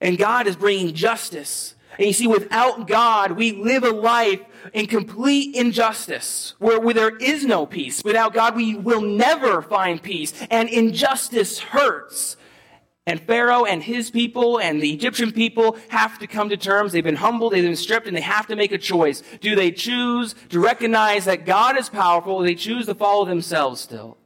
And 0.00 0.18
God 0.18 0.46
is 0.48 0.56
bringing 0.56 0.94
justice. 0.94 1.73
And 1.98 2.06
you 2.06 2.12
see, 2.12 2.26
without 2.26 2.86
God, 2.86 3.32
we 3.32 3.52
live 3.52 3.84
a 3.84 3.90
life 3.90 4.40
in 4.72 4.86
complete 4.86 5.54
injustice, 5.54 6.54
where, 6.58 6.80
where 6.80 6.94
there 6.94 7.16
is 7.16 7.44
no 7.44 7.66
peace. 7.66 8.02
Without 8.04 8.34
God, 8.34 8.56
we 8.56 8.74
will 8.74 9.02
never 9.02 9.62
find 9.62 10.02
peace. 10.02 10.32
And 10.50 10.68
injustice 10.68 11.58
hurts. 11.58 12.36
And 13.06 13.20
Pharaoh 13.20 13.66
and 13.66 13.82
his 13.82 14.10
people 14.10 14.58
and 14.58 14.80
the 14.80 14.92
Egyptian 14.92 15.30
people 15.30 15.76
have 15.88 16.18
to 16.20 16.26
come 16.26 16.48
to 16.48 16.56
terms. 16.56 16.92
They've 16.92 17.04
been 17.04 17.16
humbled, 17.16 17.52
they've 17.52 17.62
been 17.62 17.76
stripped, 17.76 18.06
and 18.06 18.16
they 18.16 18.22
have 18.22 18.46
to 18.46 18.56
make 18.56 18.72
a 18.72 18.78
choice. 18.78 19.22
Do 19.40 19.54
they 19.54 19.70
choose 19.70 20.34
to 20.48 20.58
recognize 20.58 21.26
that 21.26 21.44
God 21.44 21.76
is 21.76 21.90
powerful, 21.90 22.36
or 22.36 22.44
they 22.44 22.54
choose 22.54 22.86
to 22.86 22.94
follow 22.94 23.26
themselves 23.26 23.80
still? 23.82 24.16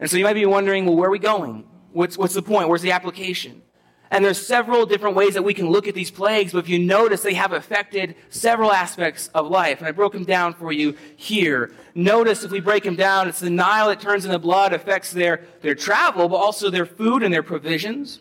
And 0.00 0.10
so 0.10 0.16
you 0.16 0.24
might 0.24 0.34
be 0.34 0.44
wondering, 0.44 0.86
well, 0.86 0.96
where 0.96 1.08
are 1.08 1.12
we 1.12 1.20
going? 1.20 1.64
What's, 1.92 2.18
what's 2.18 2.34
the 2.34 2.42
point? 2.42 2.68
Where's 2.68 2.82
the 2.82 2.90
application? 2.90 3.62
And 4.10 4.24
there's 4.24 4.44
several 4.44 4.86
different 4.86 5.16
ways 5.16 5.34
that 5.34 5.42
we 5.42 5.54
can 5.54 5.70
look 5.70 5.88
at 5.88 5.94
these 5.94 6.10
plagues, 6.10 6.52
but 6.52 6.58
if 6.58 6.68
you 6.68 6.78
notice, 6.78 7.22
they 7.22 7.34
have 7.34 7.52
affected 7.52 8.14
several 8.28 8.70
aspects 8.70 9.28
of 9.34 9.48
life. 9.48 9.78
And 9.78 9.88
I 9.88 9.92
broke 9.92 10.12
them 10.12 10.24
down 10.24 10.54
for 10.54 10.72
you 10.72 10.94
here. 11.16 11.72
Notice 11.94 12.44
if 12.44 12.50
we 12.50 12.60
break 12.60 12.84
them 12.84 12.96
down, 12.96 13.28
it's 13.28 13.40
the 13.40 13.50
Nile 13.50 13.88
that 13.88 14.00
turns 14.00 14.24
into 14.24 14.38
blood, 14.38 14.72
affects 14.72 15.10
their, 15.10 15.44
their 15.62 15.74
travel, 15.74 16.28
but 16.28 16.36
also 16.36 16.70
their 16.70 16.86
food 16.86 17.22
and 17.22 17.32
their 17.32 17.42
provisions. 17.42 18.20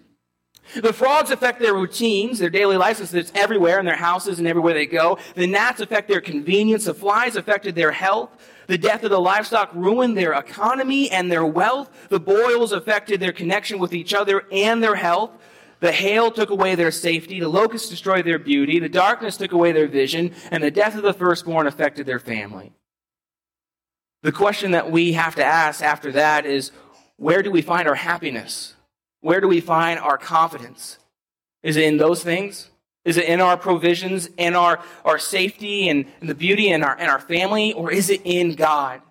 The 0.82 0.94
frogs 0.94 1.30
affect 1.30 1.60
their 1.60 1.74
routines, 1.74 2.40
their 2.40 2.50
daily 2.50 2.78
lives, 2.78 2.98
since 2.98 3.14
it's 3.14 3.32
everywhere 3.36 3.80
in 3.80 3.86
their 3.86 3.98
houses 3.98 4.40
and 4.40 4.48
everywhere 4.48 4.74
they 4.74 4.86
go. 4.86 5.20
The 5.36 5.46
gnats 5.46 5.82
affect 5.82 6.08
their 6.08 6.22
convenience. 6.22 6.86
The 6.86 6.94
flies 6.94 7.36
affected 7.36 7.76
their 7.76 7.92
health. 7.92 8.30
The 8.68 8.78
death 8.78 9.04
of 9.04 9.12
the 9.12 9.20
livestock 9.20 9.70
ruined 9.74 10.18
their 10.18 10.34
economy 10.34 11.12
and 11.12 11.32
their 11.32 11.46
wealth. 11.46 11.92
The 12.10 12.20
boils 12.20 12.72
affected 12.72 13.20
their 13.20 13.34
connection 13.34 13.78
with 13.78 13.94
each 13.94 14.14
other 14.14 14.46
and 14.52 14.82
their 14.82 14.96
health. 14.96 15.32
The 15.84 15.92
hail 15.92 16.32
took 16.32 16.50
away 16.50 16.76
their 16.76 16.92
safety. 16.92 17.42
The 17.42 17.50
locusts 17.50 17.90
destroyed 17.90 18.24
their 18.24 18.40
beauty. 18.40 18.80
The 18.80 18.88
darkness 18.88 19.36
took 19.36 19.52
away 19.52 19.74
their 19.74 19.90
vision. 19.90 20.32
And 20.50 20.64
the 20.64 20.72
death 20.72 20.96
of 20.96 21.04
the 21.04 21.12
firstborn 21.12 21.68
affected 21.68 22.06
their 22.06 22.20
family. 22.20 22.72
The 24.22 24.32
question 24.32 24.72
that 24.72 24.90
we 24.90 25.12
have 25.12 25.36
to 25.36 25.44
ask 25.44 25.84
after 25.84 26.14
that 26.14 26.46
is 26.46 26.72
where 27.18 27.44
do 27.44 27.52
we 27.52 27.62
find 27.62 27.90
our 27.90 27.96
happiness? 27.96 28.76
Where 29.20 29.42
do 29.42 29.50
we 29.50 29.60
find 29.60 30.00
our 30.00 30.18
confidence? 30.18 31.00
Is 31.64 31.76
it 31.76 31.84
in 31.84 31.98
those 31.98 32.24
things? 32.24 32.70
Is 33.04 33.18
it 33.18 33.26
in 33.26 33.42
our 33.42 33.58
provisions, 33.58 34.30
in 34.38 34.56
our, 34.56 34.80
our 35.04 35.20
safety 35.20 35.90
and, 35.90 36.06
and 36.22 36.30
the 36.30 36.36
beauty 36.36 36.70
in 36.70 36.82
our, 36.82 36.98
in 36.98 37.10
our 37.10 37.20
family, 37.20 37.74
or 37.74 37.92
is 37.92 38.10
it 38.10 38.22
in 38.24 38.56
God? 38.56 39.02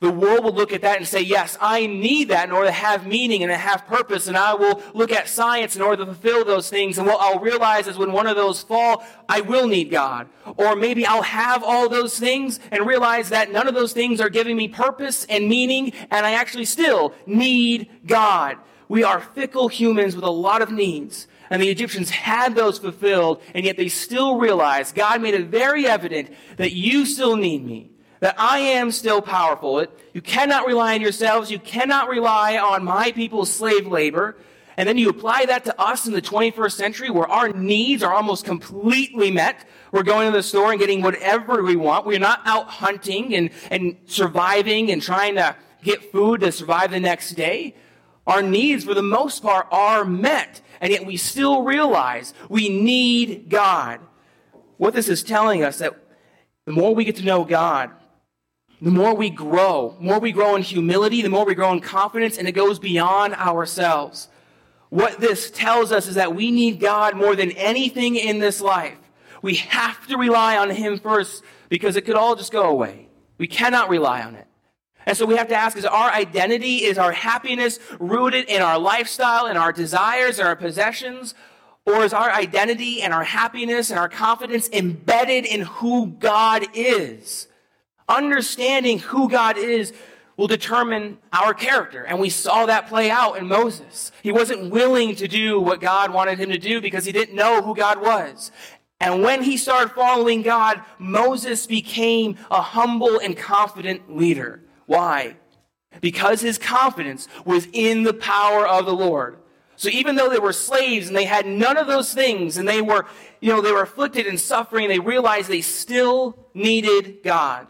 The 0.00 0.12
world 0.12 0.44
will 0.44 0.54
look 0.54 0.72
at 0.72 0.82
that 0.82 0.98
and 0.98 1.06
say, 1.06 1.22
yes, 1.22 1.58
I 1.60 1.86
need 1.86 2.28
that 2.28 2.48
in 2.48 2.54
order 2.54 2.68
to 2.68 2.72
have 2.72 3.04
meaning 3.04 3.42
and 3.42 3.50
to 3.50 3.56
have 3.56 3.84
purpose. 3.84 4.28
And 4.28 4.36
I 4.36 4.54
will 4.54 4.80
look 4.94 5.10
at 5.10 5.28
science 5.28 5.74
in 5.74 5.82
order 5.82 6.04
to 6.04 6.14
fulfill 6.14 6.44
those 6.44 6.70
things. 6.70 6.98
And 6.98 7.06
what 7.06 7.20
I'll 7.20 7.40
realize 7.40 7.88
is 7.88 7.98
when 7.98 8.12
one 8.12 8.28
of 8.28 8.36
those 8.36 8.62
fall, 8.62 9.04
I 9.28 9.40
will 9.40 9.66
need 9.66 9.90
God. 9.90 10.28
Or 10.56 10.76
maybe 10.76 11.04
I'll 11.04 11.22
have 11.22 11.64
all 11.64 11.88
those 11.88 12.16
things 12.16 12.60
and 12.70 12.86
realize 12.86 13.30
that 13.30 13.50
none 13.50 13.66
of 13.66 13.74
those 13.74 13.92
things 13.92 14.20
are 14.20 14.28
giving 14.28 14.56
me 14.56 14.68
purpose 14.68 15.24
and 15.24 15.48
meaning. 15.48 15.92
And 16.12 16.24
I 16.24 16.34
actually 16.34 16.66
still 16.66 17.12
need 17.26 17.90
God. 18.06 18.56
We 18.88 19.02
are 19.02 19.20
fickle 19.20 19.66
humans 19.66 20.14
with 20.14 20.24
a 20.24 20.30
lot 20.30 20.62
of 20.62 20.70
needs. 20.70 21.26
And 21.50 21.60
the 21.60 21.70
Egyptians 21.70 22.10
had 22.10 22.54
those 22.54 22.78
fulfilled. 22.78 23.42
And 23.52 23.64
yet 23.64 23.76
they 23.76 23.88
still 23.88 24.38
realized 24.38 24.94
God 24.94 25.20
made 25.20 25.34
it 25.34 25.46
very 25.48 25.86
evident 25.86 26.30
that 26.56 26.70
you 26.70 27.04
still 27.04 27.34
need 27.34 27.64
me 27.64 27.90
that 28.20 28.34
I 28.38 28.58
am 28.58 28.90
still 28.90 29.22
powerful. 29.22 29.86
You 30.12 30.20
cannot 30.20 30.66
rely 30.66 30.94
on 30.94 31.00
yourselves. 31.00 31.50
You 31.50 31.58
cannot 31.58 32.08
rely 32.08 32.58
on 32.58 32.84
my 32.84 33.12
people's 33.12 33.52
slave 33.52 33.86
labor. 33.86 34.36
And 34.76 34.88
then 34.88 34.96
you 34.96 35.08
apply 35.08 35.46
that 35.46 35.64
to 35.64 35.80
us 35.80 36.06
in 36.06 36.12
the 36.12 36.22
21st 36.22 36.72
century 36.72 37.10
where 37.10 37.28
our 37.28 37.48
needs 37.48 38.02
are 38.04 38.14
almost 38.14 38.44
completely 38.44 39.30
met. 39.30 39.66
We're 39.90 40.04
going 40.04 40.30
to 40.30 40.36
the 40.36 40.42
store 40.42 40.70
and 40.70 40.78
getting 40.78 41.02
whatever 41.02 41.64
we 41.64 41.74
want. 41.74 42.06
We're 42.06 42.20
not 42.20 42.42
out 42.44 42.68
hunting 42.68 43.34
and, 43.34 43.50
and 43.72 43.96
surviving 44.06 44.92
and 44.92 45.02
trying 45.02 45.34
to 45.34 45.56
get 45.82 46.12
food 46.12 46.42
to 46.42 46.52
survive 46.52 46.92
the 46.92 47.00
next 47.00 47.32
day. 47.32 47.74
Our 48.24 48.40
needs, 48.40 48.84
for 48.84 48.94
the 48.94 49.02
most 49.02 49.42
part, 49.42 49.66
are 49.72 50.04
met. 50.04 50.60
And 50.80 50.92
yet 50.92 51.04
we 51.04 51.16
still 51.16 51.62
realize 51.62 52.32
we 52.48 52.68
need 52.68 53.48
God. 53.48 54.00
What 54.76 54.94
this 54.94 55.08
is 55.08 55.24
telling 55.24 55.64
us 55.64 55.78
that 55.78 55.94
the 56.66 56.72
more 56.72 56.94
we 56.94 57.04
get 57.04 57.16
to 57.16 57.24
know 57.24 57.44
God, 57.44 57.90
the 58.80 58.90
more 58.90 59.14
we 59.14 59.30
grow, 59.30 59.96
the 59.98 60.04
more 60.04 60.18
we 60.20 60.32
grow 60.32 60.54
in 60.54 60.62
humility, 60.62 61.22
the 61.22 61.28
more 61.28 61.44
we 61.44 61.54
grow 61.54 61.72
in 61.72 61.80
confidence, 61.80 62.38
and 62.38 62.46
it 62.46 62.52
goes 62.52 62.78
beyond 62.78 63.34
ourselves. 63.34 64.28
What 64.90 65.20
this 65.20 65.50
tells 65.50 65.92
us 65.92 66.06
is 66.06 66.14
that 66.14 66.34
we 66.34 66.50
need 66.50 66.80
God 66.80 67.16
more 67.16 67.34
than 67.34 67.50
anything 67.52 68.16
in 68.16 68.38
this 68.38 68.60
life. 68.60 68.96
We 69.42 69.56
have 69.56 70.06
to 70.06 70.16
rely 70.16 70.56
on 70.56 70.70
Him 70.70 70.98
first 70.98 71.42
because 71.68 71.96
it 71.96 72.02
could 72.02 72.14
all 72.14 72.36
just 72.36 72.52
go 72.52 72.68
away. 72.68 73.08
We 73.36 73.46
cannot 73.46 73.88
rely 73.88 74.22
on 74.22 74.34
it. 74.34 74.46
And 75.06 75.16
so 75.16 75.26
we 75.26 75.36
have 75.36 75.48
to 75.48 75.54
ask 75.54 75.76
is 75.76 75.84
our 75.84 76.10
identity, 76.10 76.84
is 76.84 76.98
our 76.98 77.12
happiness 77.12 77.78
rooted 77.98 78.44
in 78.48 78.62
our 78.62 78.78
lifestyle, 78.78 79.46
in 79.46 79.56
our 79.56 79.72
desires, 79.72 80.38
in 80.38 80.46
our 80.46 80.56
possessions? 80.56 81.34
Or 81.86 82.04
is 82.04 82.12
our 82.12 82.30
identity 82.30 83.00
and 83.00 83.14
our 83.14 83.24
happiness 83.24 83.88
and 83.90 83.98
our 83.98 84.10
confidence 84.10 84.68
embedded 84.70 85.46
in 85.46 85.62
who 85.62 86.08
God 86.08 86.66
is? 86.74 87.47
Understanding 88.08 88.98
who 88.98 89.28
God 89.28 89.58
is 89.58 89.92
will 90.36 90.46
determine 90.46 91.18
our 91.32 91.52
character. 91.52 92.04
And 92.04 92.20
we 92.20 92.30
saw 92.30 92.64
that 92.66 92.88
play 92.88 93.10
out 93.10 93.38
in 93.38 93.48
Moses. 93.48 94.12
He 94.22 94.32
wasn't 94.32 94.70
willing 94.70 95.16
to 95.16 95.28
do 95.28 95.60
what 95.60 95.80
God 95.80 96.12
wanted 96.12 96.38
him 96.38 96.50
to 96.50 96.58
do 96.58 96.80
because 96.80 97.04
he 97.04 97.12
didn't 97.12 97.34
know 97.34 97.60
who 97.60 97.74
God 97.74 98.00
was. 98.00 98.52
And 99.00 99.22
when 99.22 99.42
he 99.42 99.56
started 99.56 99.92
following 99.92 100.42
God, 100.42 100.80
Moses 100.98 101.66
became 101.66 102.36
a 102.50 102.62
humble 102.62 103.18
and 103.18 103.36
confident 103.36 104.16
leader. 104.16 104.62
Why? 104.86 105.36
Because 106.00 106.40
his 106.40 106.56
confidence 106.56 107.28
was 107.44 107.66
in 107.72 108.04
the 108.04 108.14
power 108.14 108.66
of 108.66 108.86
the 108.86 108.94
Lord. 108.94 109.38
So 109.76 109.88
even 109.90 110.16
though 110.16 110.28
they 110.28 110.40
were 110.40 110.52
slaves 110.52 111.08
and 111.08 111.16
they 111.16 111.24
had 111.24 111.46
none 111.46 111.76
of 111.76 111.86
those 111.86 112.12
things 112.12 112.56
and 112.56 112.68
they 112.68 112.82
were, 112.82 113.06
you 113.40 113.52
know, 113.52 113.60
they 113.60 113.70
were 113.70 113.82
afflicted 113.82 114.26
and 114.26 114.38
suffering, 114.38 114.88
they 114.88 114.98
realized 114.98 115.48
they 115.48 115.60
still 115.60 116.36
needed 116.54 117.22
God. 117.22 117.68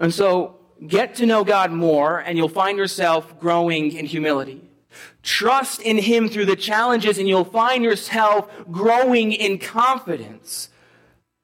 And 0.00 0.12
so 0.12 0.58
get 0.86 1.16
to 1.16 1.26
know 1.26 1.44
God 1.44 1.70
more, 1.72 2.18
and 2.18 2.36
you'll 2.36 2.48
find 2.48 2.78
yourself 2.78 3.38
growing 3.38 3.92
in 3.92 4.06
humility. 4.06 4.60
Trust 5.22 5.80
in 5.80 5.98
Him 5.98 6.28
through 6.28 6.46
the 6.46 6.56
challenges, 6.56 7.18
and 7.18 7.28
you'll 7.28 7.44
find 7.44 7.82
yourself 7.82 8.50
growing 8.70 9.32
in 9.32 9.58
confidence. 9.58 10.68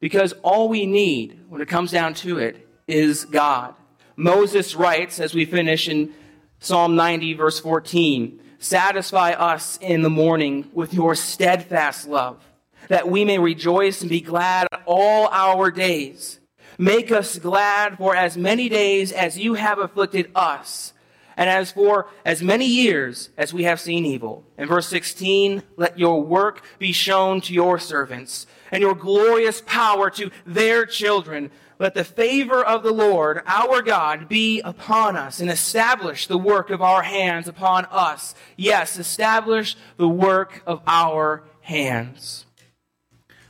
Because 0.00 0.32
all 0.42 0.68
we 0.68 0.86
need, 0.86 1.40
when 1.48 1.60
it 1.60 1.68
comes 1.68 1.90
down 1.90 2.14
to 2.14 2.38
it, 2.38 2.66
is 2.86 3.24
God. 3.24 3.74
Moses 4.16 4.74
writes, 4.74 5.20
as 5.20 5.34
we 5.34 5.44
finish 5.44 5.88
in 5.88 6.12
Psalm 6.58 6.96
90, 6.96 7.34
verse 7.34 7.60
14 7.60 8.40
Satisfy 8.58 9.30
us 9.30 9.78
in 9.80 10.02
the 10.02 10.10
morning 10.10 10.70
with 10.74 10.92
your 10.92 11.14
steadfast 11.14 12.06
love, 12.06 12.44
that 12.88 13.08
we 13.08 13.24
may 13.24 13.38
rejoice 13.38 14.02
and 14.02 14.10
be 14.10 14.20
glad 14.20 14.66
all 14.84 15.28
our 15.28 15.70
days. 15.70 16.39
Make 16.80 17.12
us 17.12 17.38
glad 17.38 17.98
for 17.98 18.16
as 18.16 18.38
many 18.38 18.70
days 18.70 19.12
as 19.12 19.38
you 19.38 19.52
have 19.52 19.78
afflicted 19.78 20.30
us, 20.34 20.94
and 21.36 21.50
as 21.50 21.70
for 21.70 22.06
as 22.24 22.40
many 22.40 22.64
years 22.64 23.28
as 23.36 23.52
we 23.52 23.64
have 23.64 23.78
seen 23.78 24.06
evil. 24.06 24.44
In 24.56 24.66
verse 24.66 24.86
16, 24.86 25.62
let 25.76 25.98
your 25.98 26.22
work 26.22 26.64
be 26.78 26.92
shown 26.92 27.42
to 27.42 27.52
your 27.52 27.78
servants, 27.78 28.46
and 28.72 28.80
your 28.80 28.94
glorious 28.94 29.60
power 29.66 30.08
to 30.08 30.30
their 30.46 30.86
children. 30.86 31.50
Let 31.78 31.92
the 31.92 32.02
favor 32.02 32.64
of 32.64 32.82
the 32.82 32.92
Lord, 32.92 33.42
our 33.44 33.82
God, 33.82 34.26
be 34.26 34.62
upon 34.62 35.18
us, 35.18 35.38
and 35.38 35.50
establish 35.50 36.28
the 36.28 36.38
work 36.38 36.70
of 36.70 36.80
our 36.80 37.02
hands 37.02 37.46
upon 37.46 37.84
us. 37.90 38.34
Yes, 38.56 38.98
establish 38.98 39.76
the 39.98 40.08
work 40.08 40.62
of 40.66 40.80
our 40.86 41.44
hands. 41.60 42.46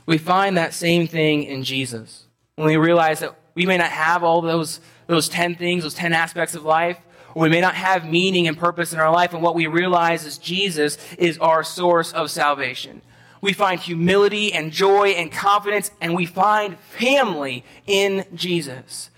We 0.05 0.17
find 0.17 0.57
that 0.57 0.73
same 0.73 1.07
thing 1.07 1.43
in 1.43 1.63
Jesus 1.63 2.27
when 2.55 2.67
we 2.67 2.77
realize 2.77 3.19
that 3.19 3.35
we 3.55 3.65
may 3.65 3.77
not 3.77 3.89
have 3.89 4.23
all 4.23 4.41
those, 4.41 4.79
those 5.07 5.29
10 5.29 5.55
things, 5.55 5.83
those 5.83 5.93
10 5.93 6.13
aspects 6.13 6.55
of 6.55 6.63
life, 6.63 6.97
or 7.33 7.43
we 7.43 7.49
may 7.49 7.61
not 7.61 7.75
have 7.75 8.05
meaning 8.05 8.47
and 8.47 8.57
purpose 8.57 8.93
in 8.93 8.99
our 8.99 9.11
life, 9.11 9.33
and 9.33 9.41
what 9.41 9.55
we 9.55 9.67
realize 9.67 10.25
is 10.25 10.37
Jesus 10.37 10.97
is 11.17 11.37
our 11.37 11.63
source 11.63 12.11
of 12.11 12.29
salvation. 12.29 13.01
We 13.39 13.53
find 13.53 13.79
humility 13.79 14.53
and 14.53 14.71
joy 14.71 15.09
and 15.09 15.31
confidence, 15.31 15.91
and 15.99 16.15
we 16.15 16.25
find 16.25 16.77
family 16.77 17.63
in 17.87 18.25
Jesus. 18.35 19.09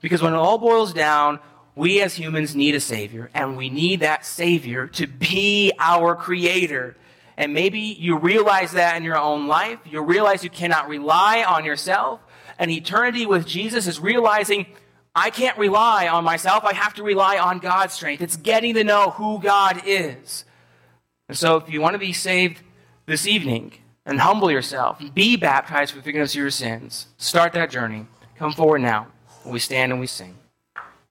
Because 0.00 0.20
when 0.22 0.34
it 0.34 0.36
all 0.36 0.58
boils 0.58 0.92
down, 0.92 1.38
we 1.74 2.02
as 2.02 2.14
humans 2.14 2.54
need 2.54 2.74
a 2.74 2.80
Savior, 2.80 3.30
and 3.32 3.56
we 3.56 3.70
need 3.70 4.00
that 4.00 4.26
Savior 4.26 4.86
to 4.88 5.06
be 5.06 5.72
our 5.78 6.14
Creator. 6.14 6.96
And 7.36 7.54
maybe 7.54 7.80
you 7.80 8.18
realize 8.18 8.72
that 8.72 8.96
in 8.96 9.04
your 9.04 9.16
own 9.16 9.46
life. 9.46 9.78
You 9.86 10.02
realize 10.02 10.44
you 10.44 10.50
cannot 10.50 10.88
rely 10.88 11.42
on 11.42 11.64
yourself 11.64 12.20
and 12.60 12.70
eternity 12.70 13.24
with 13.26 13.46
Jesus 13.46 13.86
is 13.88 13.98
realizing 13.98 14.66
I 15.14 15.30
can't 15.30 15.58
rely 15.58 16.06
on 16.06 16.22
myself. 16.22 16.62
I 16.62 16.74
have 16.74 16.94
to 16.94 17.02
rely 17.02 17.38
on 17.38 17.58
God's 17.58 17.94
strength. 17.94 18.20
It's 18.20 18.36
getting 18.36 18.74
to 18.74 18.84
know 18.84 19.10
who 19.10 19.40
God 19.40 19.82
is. 19.84 20.44
And 21.28 21.36
so, 21.36 21.56
if 21.56 21.68
you 21.70 21.80
want 21.80 21.94
to 21.94 21.98
be 21.98 22.12
saved 22.12 22.60
this 23.06 23.26
evening 23.26 23.72
and 24.04 24.20
humble 24.20 24.50
yourself, 24.50 25.02
be 25.14 25.36
baptized 25.36 25.94
for 25.94 26.02
forgiveness 26.02 26.34
of 26.34 26.40
your 26.40 26.50
sins, 26.50 27.08
start 27.16 27.54
that 27.54 27.70
journey. 27.70 28.06
Come 28.36 28.52
forward 28.52 28.82
now. 28.82 29.08
We 29.44 29.58
stand 29.58 29.90
and 29.90 30.00
we 30.00 30.06
sing. 30.06 30.36